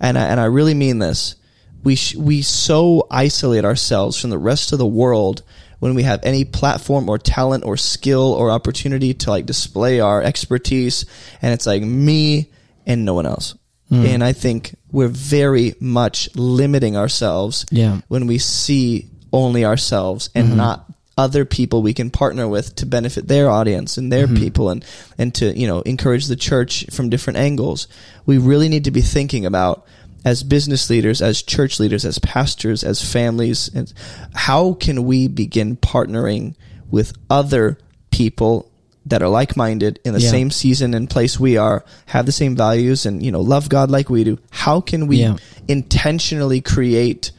[0.00, 1.36] and I, and I really mean this
[1.84, 5.42] we sh- we so isolate ourselves from the rest of the world
[5.80, 10.22] when we have any platform or talent or skill or opportunity to like display our
[10.22, 11.04] expertise
[11.42, 12.50] and it's like me
[12.86, 13.54] and no one else
[13.88, 14.06] Hmm.
[14.06, 18.00] and I think we're very much limiting ourselves Yeah.
[18.08, 23.28] when we see only ourselves and not other people we can partner with to benefit
[23.28, 24.36] their audience and their mm-hmm.
[24.36, 24.84] people and
[25.18, 27.86] and to you know encourage the church from different angles
[28.24, 29.84] we really need to be thinking about
[30.24, 33.92] as business leaders as church leaders as pastors as families and
[34.34, 36.54] how can we begin partnering
[36.90, 37.78] with other
[38.10, 38.70] people
[39.04, 40.30] that are like-minded in the Yeah.
[40.30, 43.90] same season and place we are have the same values and you know love god
[43.90, 45.36] like we do how can we Yeah.
[45.68, 47.32] intentionally create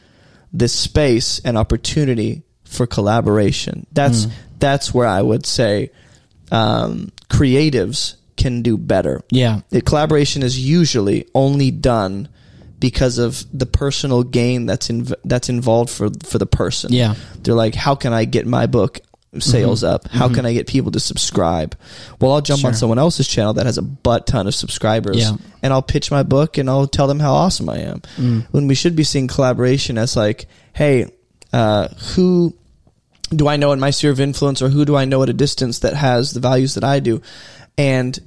[0.52, 2.42] this space and opportunity
[2.74, 3.86] for collaboration.
[3.92, 4.26] That's
[4.58, 5.90] that's where I would say
[6.50, 9.22] um, creatives can do better.
[9.30, 9.60] Yeah.
[9.70, 12.28] The collaboration is usually only done
[12.80, 16.92] because of the personal gain that's in, that's involved for for the person.
[16.92, 17.14] Yeah.
[17.42, 19.00] they're like, how can I get my book
[19.40, 20.06] sales up?
[20.08, 21.76] How can I get people to subscribe?
[22.20, 25.32] Well, I'll jump on someone else's channel that has a butt ton of subscribers, Yeah.
[25.60, 28.02] and I'll pitch my book and I'll tell them how awesome I am.
[28.52, 31.10] When we should be seeing collaboration as like, hey,
[31.52, 32.54] uh, who
[33.36, 35.34] do I know in my sphere of influence or who do I know at a
[35.34, 37.22] distance that has the values that I do?
[37.76, 38.18] And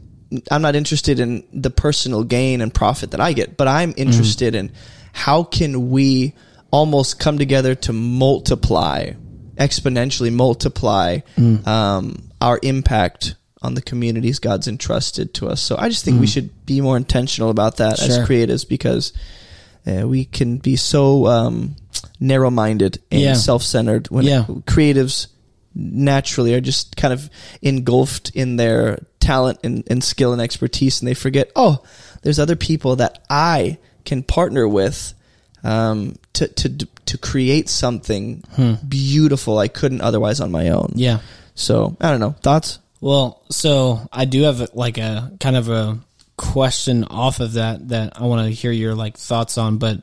[0.51, 4.55] I'm not interested in the personal gain and profit that I get, but I'm interested
[4.55, 4.71] in
[5.13, 6.33] how can we
[6.71, 9.11] almost come together to multiply,
[9.55, 11.19] exponentially multiply
[11.65, 15.61] um, our impact on the communities God's entrusted to us.
[15.61, 19.13] So I just think we should be more intentional about that as creatives because
[19.87, 21.75] uh, we can be so um,
[22.19, 23.33] narrow-minded and Yeah.
[23.33, 24.43] self-centered when Yeah.
[24.65, 25.27] creatives
[25.75, 27.29] naturally are just kind of
[27.61, 31.77] engulfed in their talent and, and skill and expertise and they forget oh
[32.23, 35.13] there's other people that i can partner with
[35.63, 36.69] um, to, to
[37.05, 38.43] to create something
[38.87, 40.99] beautiful i couldn't otherwise on my own Hmm.
[40.99, 41.19] Yeah.
[41.53, 45.99] so i don't know thoughts Well, so I do have like a kind of a
[46.35, 50.01] question off of that that I want to hear your like thoughts on, but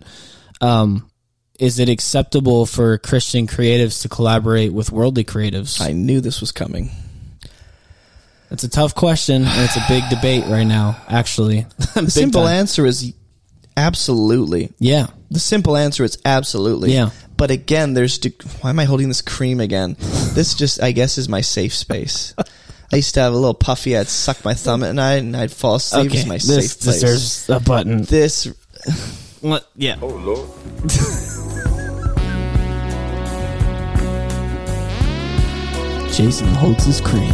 [0.61, 1.11] um
[1.59, 5.81] is it acceptable for Christian creatives to collaborate with worldly creatives?
[5.81, 6.91] i knew this was coming
[8.51, 11.67] It's a tough question and it's a big debate right now, actually.
[11.95, 13.13] the simple answer is
[13.77, 15.07] absolutely Yeah.
[15.31, 16.93] The simple answer is absolutely.
[16.93, 17.11] Yeah.
[17.37, 19.97] But again, there's de- why am I holding this cream again?
[20.35, 22.35] This just I guess is my safe space.
[22.93, 23.97] I used to have a little puffy.
[23.97, 26.13] I'd suck my thumb at night and I'd fall asleep.
[26.13, 27.01] It's my this safe place.
[27.01, 28.03] deserves a button.
[28.03, 28.47] this
[29.45, 29.69] What?
[29.77, 29.97] Yeah.
[30.01, 30.49] Oh, Lord.
[36.13, 37.33] Jason holds his cream.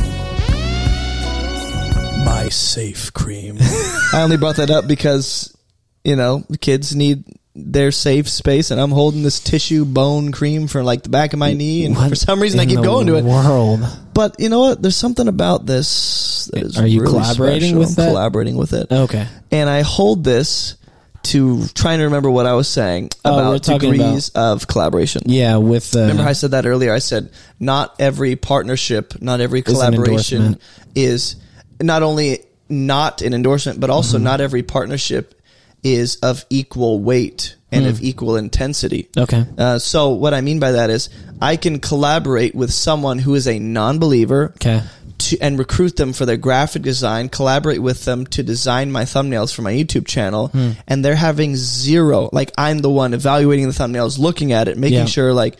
[2.24, 3.58] my safe cream.
[3.60, 5.54] I only brought that up because
[6.02, 10.82] you know kids need their safe space, and I'm holding this tissue bone cream for
[10.82, 13.16] like the back of my knee, and What for some reason I keep going to
[13.16, 13.24] it.
[13.24, 13.80] World.
[14.14, 14.80] But you know what?
[14.80, 16.46] There's something about this.
[16.54, 17.78] That is Are you really collaborating special.
[17.80, 18.08] with I'm that?
[18.10, 19.26] Collaborating with it, Okay.
[19.50, 20.76] and I hold this
[21.24, 25.22] to trying to remember what I was saying Oh, we're about talking degrees of collaboration.
[25.26, 26.92] Yeah, with uh, Remember, I said that earlier.
[26.92, 30.62] I said not every partnership, not every an collaboration endorsement.
[30.94, 31.36] is
[31.80, 34.24] not only not an endorsement, but also Mm-hmm.
[34.24, 35.34] not every partnership
[35.82, 39.08] is of equal weight and of equal intensity.
[39.16, 39.44] Okay.
[39.56, 41.08] Uh, so what I mean by that is
[41.40, 44.82] I can collaborate with someone who is a non-believer Okay.
[45.20, 49.54] To, and recruit them for their graphic design, collaborate with them to design my thumbnails
[49.54, 50.70] for my YouTube channel, Hmm.
[50.88, 52.28] and they're having zero.
[52.32, 55.04] Like I'm the one evaluating the thumbnails, looking at it, making Yeah.
[55.06, 55.56] sure like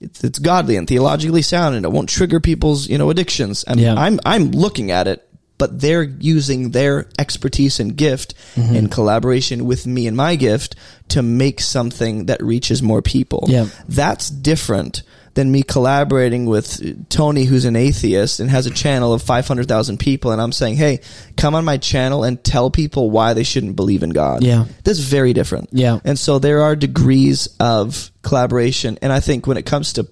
[0.00, 3.64] it's, it's godly and theologically sound, and it won't trigger people's you know addictions.
[3.66, 3.94] I mean, Yeah.
[3.96, 5.24] I'm I'm looking at it,
[5.58, 8.76] but they're using their expertise and gift Mm-hmm.
[8.76, 10.76] in collaboration with me and my gift
[11.08, 13.44] to make something that reaches more people.
[13.48, 13.66] Yeah.
[13.88, 15.02] That's different
[15.38, 20.32] than me collaborating with Tony, who's an atheist and has a channel of 500,000 people.
[20.32, 20.98] And I'm saying, hey,
[21.36, 24.42] come on my channel and tell people why they shouldn't believe in God.
[24.42, 24.64] Yeah.
[24.82, 25.68] That's very different.
[25.70, 26.00] Yeah.
[26.04, 28.98] And so there are degrees of collaboration.
[29.00, 30.08] And I think when it comes to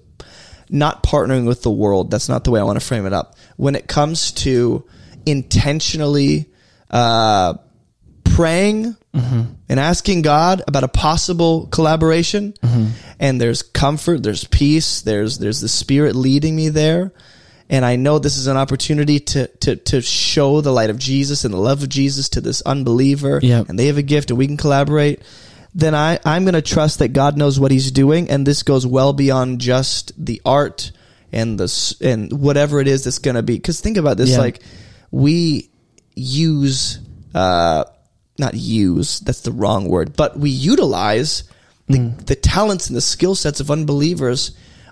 [0.69, 3.35] not partnering with the world, that's not the way I want to frame it up.
[3.57, 4.85] When it comes to
[5.25, 6.49] intentionally,
[6.89, 7.55] uh,
[8.23, 8.95] praying
[9.69, 12.53] and asking God about a possible collaboration,
[13.19, 17.11] and there's comfort, there's peace, there's there's the Spirit leading me there,
[17.69, 21.45] and I know this is an opportunity to to to show the light of Jesus
[21.45, 23.63] and the love of Jesus to this unbeliever, Yeah.
[23.67, 25.21] and they have a gift, and we can collaborate.
[25.75, 28.85] Then I I'm going to trust that God knows what He's doing, and this goes
[28.87, 30.91] well beyond just the art
[31.31, 33.55] and the and whatever it is that's going to be.
[33.55, 34.39] Because think about this, Yeah.
[34.39, 34.61] like
[35.11, 35.69] we
[36.15, 36.99] use
[37.35, 37.83] uh
[38.39, 41.43] not use that's the wrong word but we utilize
[41.87, 42.25] the, Mm.
[42.25, 44.51] the talents and the skill sets of unbelievers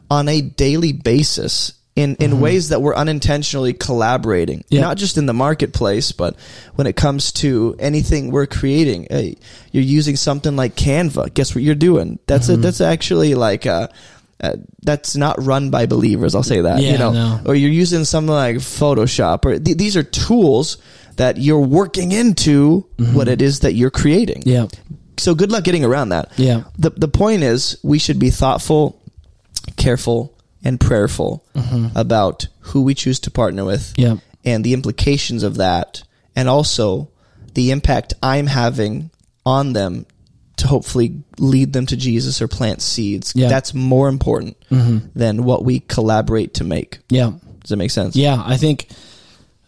[0.10, 4.76] on a daily basis in, in ways that we're unintentionally collaborating Mm-hmm.
[4.76, 4.82] Yeah.
[4.82, 6.36] not just in the marketplace but
[6.76, 9.24] when it comes to anything we're creating uh,
[9.72, 12.60] you're using something like canva guess what you're doing that's Mm-hmm.
[12.60, 13.88] a, that's actually like uh
[14.42, 14.52] uh,
[14.84, 16.36] that's not run by believers.
[16.36, 16.82] I'll say that.
[16.82, 17.40] Yeah, you know, no.
[17.46, 20.78] or you're using something like Photoshop, or th- these are tools
[21.18, 24.42] that you're working into what it is that you're creating.
[24.42, 24.50] Mm-hmm.
[24.50, 24.68] Yeah.
[25.18, 26.32] So good luck getting around that.
[26.38, 26.64] Yeah.
[26.78, 29.02] The the point is we should be thoughtful,
[29.78, 31.46] careful, and prayerful
[31.96, 33.94] about who we choose to partner with.
[33.94, 34.02] Mm-hmm.
[34.02, 34.16] Yeah.
[34.44, 36.04] And the implications of that,
[36.36, 37.10] and also
[37.54, 39.10] the impact I'm having
[39.46, 40.06] on them
[40.58, 43.34] to hopefully lead them to Jesus or plant seeds.
[43.36, 43.50] Yeah.
[43.50, 47.00] That's more important than what we collaborate to make.
[47.10, 47.34] Yeah.
[47.62, 48.16] Does that make sense?
[48.16, 48.88] Yeah, I think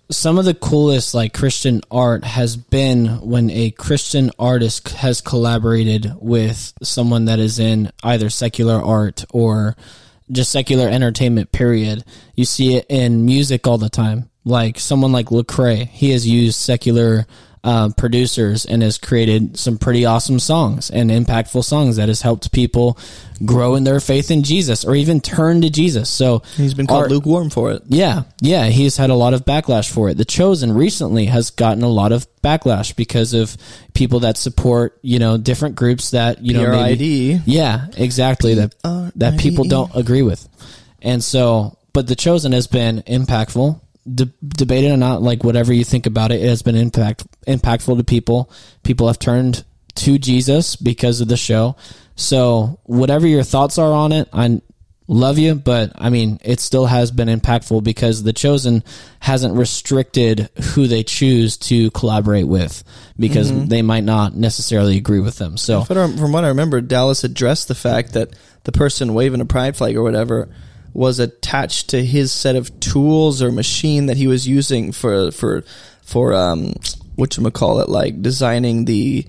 [0.09, 6.13] some of the coolest like Christian art has been when a Christian artist has collaborated
[6.19, 9.75] with someone that is in either secular art or
[10.31, 12.05] just secular entertainment period.
[12.35, 14.29] You see it in music all the time.
[14.45, 17.27] Like someone like Lecrae, he has used secular
[17.63, 22.51] uh, producers and has created some pretty awesome songs and impactful songs that has helped
[22.51, 22.97] people
[23.45, 26.09] grow in their faith in Jesus or even turn to Jesus.
[26.09, 27.83] So He's been called art- lukewarm for it.
[27.87, 30.17] yeah, yeah, he's had a lot of backlash for it.
[30.17, 33.57] The Chosen recently has gotten a lot of backlash because of
[33.93, 38.75] people that support, you know, different groups that you know maybe, yeah, exactly that
[39.15, 40.47] that people don't agree with,
[41.01, 43.81] and so, but the Chosen has been impactful.
[44.13, 47.97] De- debated or not, like whatever you think about it, it has been impact impactful
[47.97, 48.49] to people.
[48.83, 49.65] People have turned
[49.95, 51.75] to Jesus because of the show.
[52.15, 54.61] So, whatever your thoughts are on it, I
[55.07, 58.83] love you, but I mean, it still has been impactful because the chosen
[59.19, 62.83] hasn't restricted who they choose to collaborate with
[63.17, 63.67] because mm-hmm.
[63.67, 65.57] they might not necessarily agree with them.
[65.57, 68.31] So, from what I remember, Dallas addressed the fact that
[68.63, 70.49] the person waving a pride flag or whatever
[70.93, 75.63] was attached to his set of tools or machine that he was using for for
[76.03, 76.73] for um
[77.15, 79.25] what you call it like designing the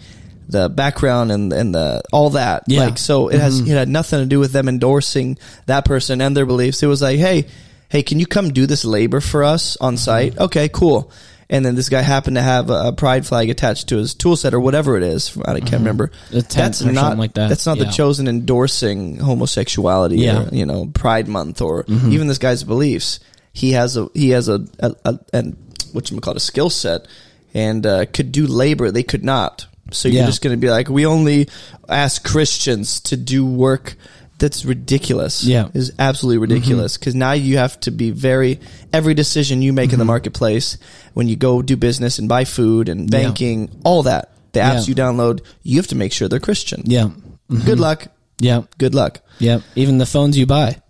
[0.49, 2.65] the background and and the all that.
[2.67, 2.87] Yeah.
[2.87, 6.37] like so it has it had nothing to do with them endorsing that person and
[6.37, 6.83] their beliefs.
[6.83, 7.47] It was like hey
[7.89, 10.39] hey can you come do this labor for us on site?
[10.39, 11.11] Okay cool
[11.51, 14.37] and then this guy happened to have a, a pride flag attached to his tool
[14.37, 15.37] set or whatever it is.
[15.45, 16.11] I can't remember.
[16.31, 17.49] A tent That's not like that.
[17.49, 17.85] That's not Yeah.
[17.85, 20.17] the chosen endorsing homosexuality.
[20.19, 20.35] Yeah.
[20.37, 20.55] Mm-hmm.
[20.55, 23.21] Or, you know, Pride Month or even this guy's beliefs.
[23.53, 25.43] He has a he has a a, a, a
[25.93, 27.07] what you call it a skill set
[27.55, 29.67] and uh, could do labor they could not.
[29.91, 30.27] So you're Yeah.
[30.27, 31.49] just going to be like, we only
[31.89, 33.97] ask Christians to do work
[34.39, 35.43] that's ridiculous.
[35.45, 35.65] Yeah.
[35.65, 35.79] Mm-hmm.
[35.79, 38.61] is absolutely ridiculous because now you have to be very
[38.93, 40.09] every decision you make in the Mm-hmm.
[40.09, 40.79] marketplace
[41.15, 44.89] when you go do business and buy food and banking, all that the apps Yeah.
[44.89, 46.83] you download, you have to make sure they're Christian.
[46.87, 47.11] yeah,
[47.67, 48.07] Good luck.
[48.41, 48.63] Yeah.
[48.79, 49.21] Good luck.
[49.39, 49.61] Yeah.
[49.75, 50.81] Even the phones you buy.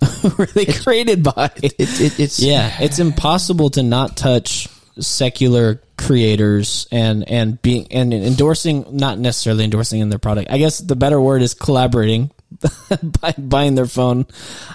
[0.38, 1.50] really created by.
[1.62, 2.76] It, it, it's yeah.
[2.80, 4.68] It's impossible to not touch
[4.98, 10.50] secular creators and, and being, and endorsing, not necessarily endorsing in their product.
[10.50, 12.30] I guess the better word is collaborating
[13.20, 14.26] by buying their phone.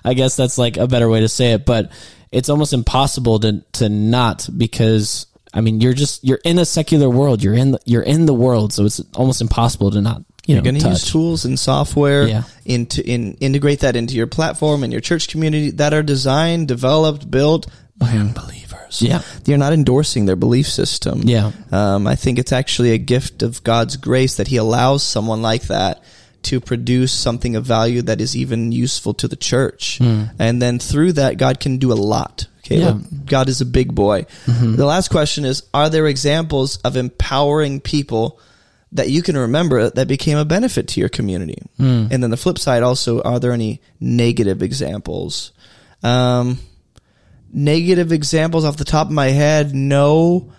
[0.04, 1.92] I guess that's like a better way to say it, but
[2.32, 7.10] it's almost impossible to, to not because I mean, you're just, you're in a secular
[7.10, 7.44] world.
[7.44, 8.72] You're in, the, you're in the world.
[8.72, 12.26] So it's almost impossible to not, you You're know, going to use tools and software
[12.26, 12.44] Yeah.
[12.64, 17.30] into in integrate that into your platform and your church community that are designed, developed,
[17.30, 17.68] built
[17.98, 19.02] by unbelievers.
[19.02, 19.22] Yeah.
[19.46, 21.24] You're not endorsing their belief system.
[21.26, 21.52] Yeah.
[21.72, 25.64] Um, I think it's actually a gift of God's grace that He allows someone like
[25.64, 26.02] that
[26.44, 29.98] to produce something of value that is even useful to the church.
[30.00, 30.24] Hmm.
[30.39, 32.48] And then through that, God can do a lot.
[32.64, 33.06] Caleb.
[33.12, 33.18] Yeah.
[33.26, 34.24] God is a big boy.
[34.46, 34.76] Mm-hmm.
[34.76, 38.39] The last question is Are there examples of empowering people
[38.94, 41.62] that you can remember that became a benefit to your community?
[41.78, 42.08] Hmm.
[42.12, 45.52] And then the flip side also, are there any negative examples?
[46.04, 46.60] Um,
[47.54, 50.52] negative examples off the top of my head, no.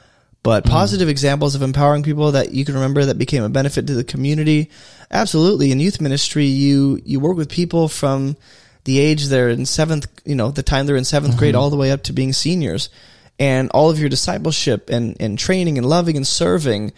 [0.43, 0.71] But mm.
[0.71, 4.05] positive examples of empowering people that you can remember that became a benefit to the
[4.05, 4.71] community,
[5.11, 5.71] absolutely.
[5.71, 8.37] In youth ministry, you you work with people from
[8.85, 11.61] the age they're in seventh, you know, the time they're in 7th grade, mm-hmm.
[11.61, 12.91] all the way up to being seniors,
[13.39, 16.93] and all of your discipleship and and training and loving and serving,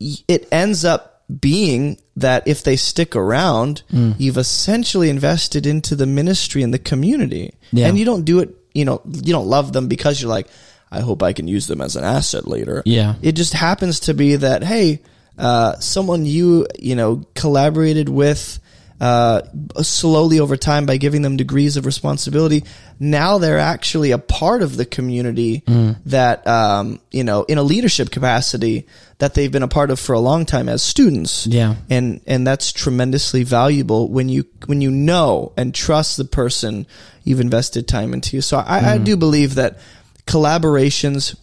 [0.00, 4.14] it ends up being that if they stick around, mm.
[4.18, 7.86] you've essentially invested into the ministry and the community, Yeah.
[7.86, 10.48] and you don't do it you know you don't love them because you're like
[10.94, 13.14] i hope i can use them as an asset later Yeah.
[13.22, 15.00] it just happens to be that hey
[15.36, 18.60] uh, someone you you know collaborated with
[19.00, 19.42] uh,
[19.82, 22.62] slowly over time by giving them degrees of responsibility
[23.00, 25.96] now they're actually a part of the community Mm.
[26.06, 28.86] that um, you know in a leadership capacity
[29.18, 31.74] that they've been a part of for a long time as students Yeah.
[31.90, 36.86] and and that's tremendously valuable when you when you know and trust the person
[37.24, 38.40] you've invested time into.
[38.42, 39.78] So I, I do believe that
[40.26, 41.36] collaborations,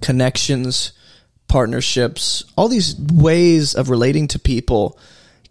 [0.00, 0.92] connections,
[1.48, 4.98] partnerships, all these ways of relating to people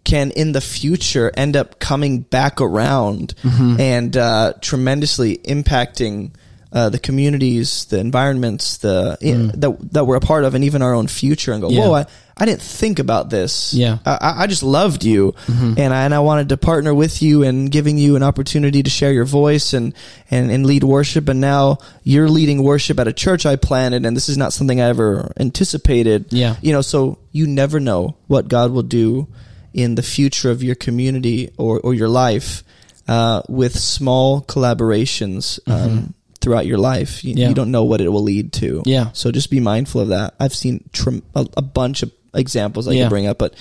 [0.04, 3.34] can in the future end up coming back around
[3.80, 6.32] and uh, tremendously impacting
[6.72, 9.16] uh, the communities, the environments, the
[9.54, 11.52] that that we're a part of, and even our own future.
[11.52, 11.80] And go, Yeah.
[11.88, 13.74] whoa, I, I didn't think about this.
[13.74, 13.98] Yeah.
[14.06, 17.42] I- I, I just loved you, and I and I wanted to partner with you
[17.42, 19.92] and giving you an opportunity to share your voice and
[20.30, 21.28] and and lead worship.
[21.28, 24.80] And now you're leading worship at a church I planted, and this is not something
[24.80, 26.26] I ever anticipated.
[26.32, 26.56] Yeah.
[26.62, 29.28] you know, so you never know what God will do
[29.74, 32.62] in the future of your community or or your life
[33.08, 35.58] uh, with small collaborations.
[35.66, 37.34] Um, Throughout your life, you.
[37.36, 37.48] Yeah.
[37.48, 38.82] you don't know what it will lead to.
[38.84, 39.10] Yeah.
[39.14, 40.34] So just be mindful of that.
[40.38, 43.02] I've seen trim, a, a bunch of examples I Yeah.
[43.04, 43.54] can bring up, but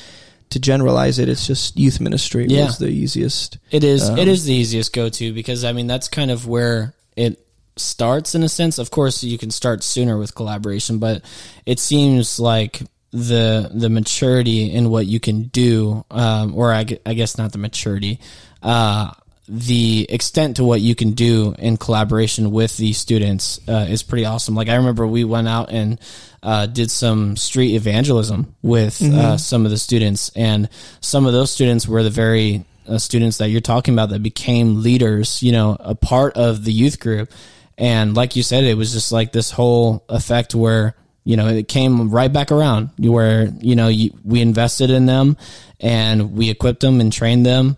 [0.49, 2.65] to generalize it, it's just youth ministry Yeah.
[2.65, 3.57] was the easiest.
[3.69, 4.09] It is.
[4.09, 7.39] Um, it is the easiest go to because I mean that's kind of where it
[7.77, 8.77] starts in a sense.
[8.79, 11.23] Of course, you can start sooner with collaboration, but
[11.65, 17.13] it seems like the the maturity in what you can do, um, or I, I
[17.13, 18.19] guess not the maturity,
[18.63, 19.11] uh,
[19.53, 24.23] the extent to what you can do in collaboration with these students uh, is pretty
[24.23, 24.55] awesome.
[24.55, 25.99] Like I remember we went out and
[26.41, 30.69] uh, did some street evangelism with uh, some of the students, and
[31.01, 34.83] some of those students were the very uh, students that you're talking about that became
[34.83, 35.43] leaders.
[35.43, 37.29] You know, a part of the youth group,
[37.77, 40.95] and like you said, it was just like this whole effect where
[41.25, 45.35] you know it came right back around where you know you, we invested in them
[45.81, 47.77] and we equipped them and trained them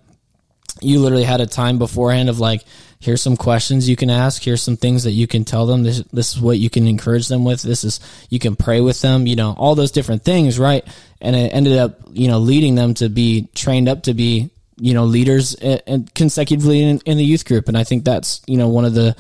[0.84, 2.64] you literally had a time beforehand of like
[3.00, 6.02] here's some questions you can ask here's some things that you can tell them this,
[6.14, 9.28] this is what you can encourage them with this is you can pray with them
[9.28, 10.86] you know all those different things right?
[11.22, 14.94] And it ended up you know leading them to be trained up to be you
[14.94, 17.68] know leaders uh, and consecutively in, in the youth group.
[17.68, 19.16] And i think that's you know one of the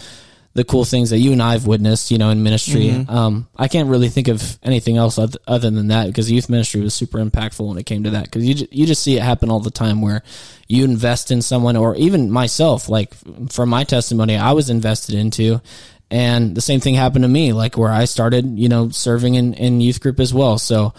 [0.55, 2.89] the cool things that you and I've witnessed, you know, in ministry.
[3.09, 6.93] Um, I can't really think of anything else other, than that because youth ministry was
[6.93, 8.25] super impactful when it came to that.
[8.25, 10.21] Because you you just see it happen all the time where
[10.67, 12.87] you invest in someone, or even myself.
[12.87, 13.13] Like
[13.49, 15.59] for my testimony, I was invested into,
[16.11, 17.51] and the same thing happened to me.
[17.51, 20.59] Like where I started, you know, serving in in youth group as well.
[20.59, 20.93] So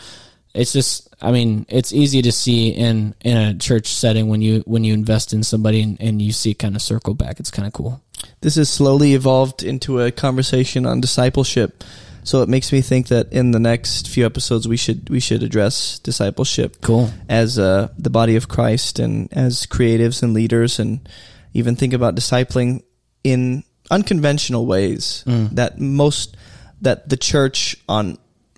[0.54, 4.60] it's just i mean it's easy to see in in a church setting when you
[4.66, 7.50] when you invest in somebody and, and you see it kind of circle back it's
[7.50, 8.00] kind of cool
[8.40, 11.84] This has slowly evolved into a conversation on discipleship.
[12.24, 15.42] So it makes me think that in the next few episodes we should we should
[15.42, 21.06] address discipleship cool as uh, the body of Christ and as creatives and leaders and
[21.52, 22.82] even think about discipling
[23.22, 25.22] in unconventional ways
[25.52, 26.36] that most
[26.80, 28.16] that the church on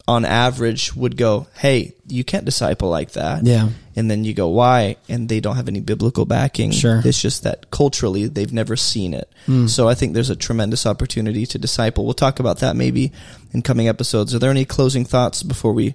[0.09, 3.71] on average would go, "Hey, you can't disciple like that." Yeah.
[3.97, 6.71] And then you go, "Why?" And they don't have any biblical backing.
[6.71, 7.03] Sure.
[7.05, 9.29] It's just that culturally they've never seen it.
[9.47, 9.67] Hmm.
[9.67, 12.05] So I think there's a tremendous opportunity to disciple.
[12.05, 13.13] We'll talk about that maybe
[13.53, 14.35] in coming episodes.
[14.35, 15.95] Are there any closing thoughts before we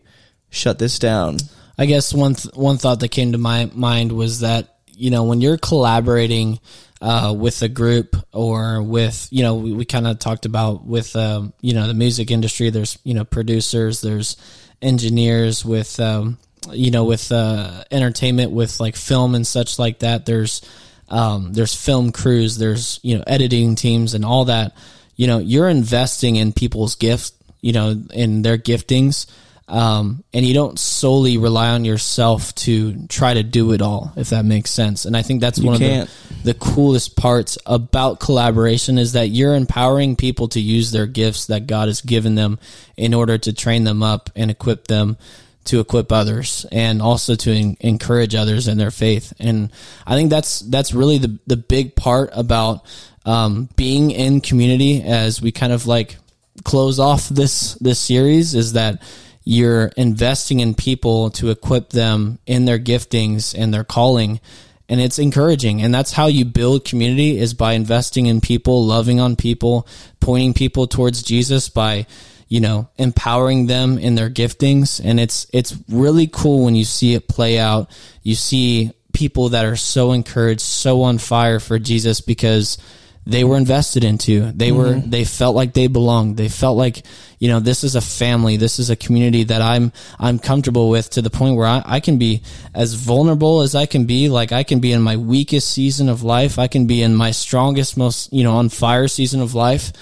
[0.50, 1.38] shut this down?
[1.78, 5.24] I guess one th- one thought that came to my mind was that you know
[5.24, 6.60] when you're collaborating
[7.02, 11.16] uh, with a group or with you know we, we kind of talked about with
[11.16, 12.70] um, you know the music industry.
[12.70, 14.38] There's you know producers, there's
[14.82, 16.38] engineers with um,
[16.72, 20.28] you know with uh, entertainment with like film and such like that.
[20.28, 20.62] There's
[21.10, 24.76] um, there's film crews, there's you know editing teams and all that.
[25.16, 29.26] You know you're investing in people's gifts, you know in their giftings
[29.72, 34.32] um, and you don't solely rely on yourself to try to do it all, if
[34.32, 35.06] that makes sense.
[35.06, 36.10] And I think that's one can't.
[36.10, 41.06] of the, the coolest parts about collaboration is that you're empowering people to use their
[41.06, 42.60] gifts that God has given them
[42.98, 45.16] in order to train them up and equip them
[45.64, 49.32] to equip others and also to en- encourage others in their faith.
[49.40, 49.72] And
[50.06, 52.86] I think that's that's really the the big part about
[53.26, 56.18] um, being in community as we kind of like
[56.66, 59.02] close off this this series is that
[59.44, 64.40] you're investing in people to equip them in their giftings and their calling.
[64.88, 65.82] And it's encouraging.
[65.82, 69.88] And that's how you build community is by investing in people loving on people
[70.20, 72.06] pointing people towards jesus by
[72.50, 75.02] you know empowering them in their giftings.
[75.04, 77.90] And it's it's really cool when you see it play out.
[78.22, 82.78] You see people that are so encouraged so on fire for jesus because
[83.26, 84.52] they were invested into.
[84.52, 85.10] They were mm-hmm.
[85.10, 86.38] they felt like they belonged.
[86.38, 87.04] They felt like,
[87.38, 88.58] you know, this is a family.
[88.58, 92.00] This is a community that I'm I'm comfortable with to the point where I, I
[92.00, 92.42] can be
[92.74, 94.28] as vulnerable as I can be.
[94.28, 96.58] Like I can be in my weakest season of life.
[96.58, 99.94] I can be in my strongest, most, you know, on fire season of life.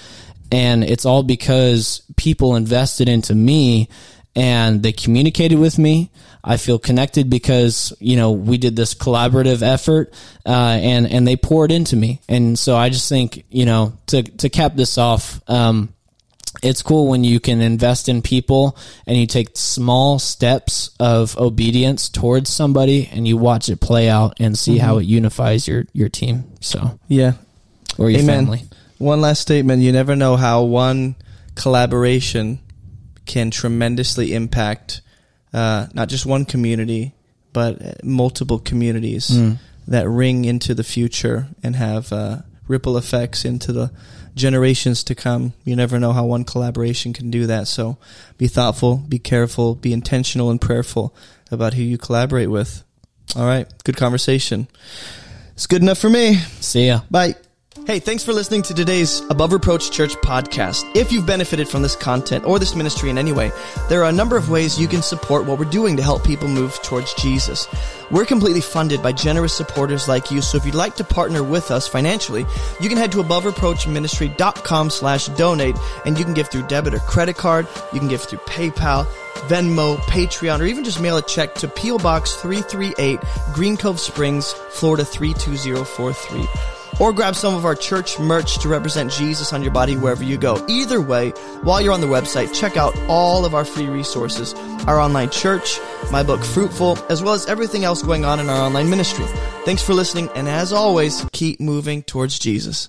[0.50, 3.88] And it's all because people invested into me
[4.34, 6.10] and they communicated with me.
[6.42, 10.12] I feel connected because you know we did this collaborative effort,
[10.46, 14.22] uh, and and they poured into me, and so I just think you know to
[14.22, 15.40] to cap this off.
[15.48, 15.92] Um,
[16.62, 18.76] it's cool when you can invest in people
[19.06, 24.34] and you take small steps of obedience towards somebody and you watch it play out
[24.40, 27.34] and see how it unifies your your team so Yeah.
[27.98, 28.44] or your Amen.
[28.46, 28.62] family
[28.98, 29.80] One last statement.
[29.82, 31.14] You never know how one
[31.54, 32.58] collaboration
[33.26, 35.02] can tremendously impact
[35.52, 37.12] uh, not just one community,
[37.52, 39.58] but multiple communities Mm.
[39.88, 42.38] that ring into the future and have uh,
[42.68, 43.90] ripple effects into the
[44.36, 45.52] generations to come.
[45.64, 47.66] You never know how one collaboration can do that.
[47.66, 47.96] So
[48.38, 51.12] be thoughtful, be careful, be intentional and prayerful
[51.50, 52.84] about who you collaborate with.
[53.34, 53.66] All right.
[53.84, 54.68] Good conversation.
[55.54, 56.36] It's good enough for me.
[56.60, 57.34] see ya Bye.
[57.90, 60.88] Hey, thanks for listening to today's Above Reproach Church podcast.
[60.94, 63.50] If you've benefited from this content or this ministry in any way,
[63.88, 66.46] there are a number of ways you can support what we're doing to help people
[66.46, 67.66] move towards Jesus.
[68.12, 71.72] We're completely funded by generous supporters like you, so if you'd like to partner with
[71.72, 72.46] us financially,
[72.80, 75.76] you can head to abovereproachministry.com slash donate,
[76.06, 79.04] and you can give through debit or credit card, you can give through PayPal,
[79.48, 81.98] Venmo, Patreon, or even just mail a check to P.O.
[81.98, 83.18] Box 338,
[83.52, 89.52] Green Cove Springs, Florida 32043 or grab some of our church merch to represent Jesus
[89.52, 90.64] on your body wherever you go.
[90.68, 91.30] Either way,
[91.62, 94.54] while you're on the website, check out all of our free resources,
[94.86, 95.78] our online church,
[96.10, 99.26] my book Fruitful, as well as everything else going on in our online ministry.
[99.64, 102.88] Thanks for listening, and as always, keep moving towards Jesus.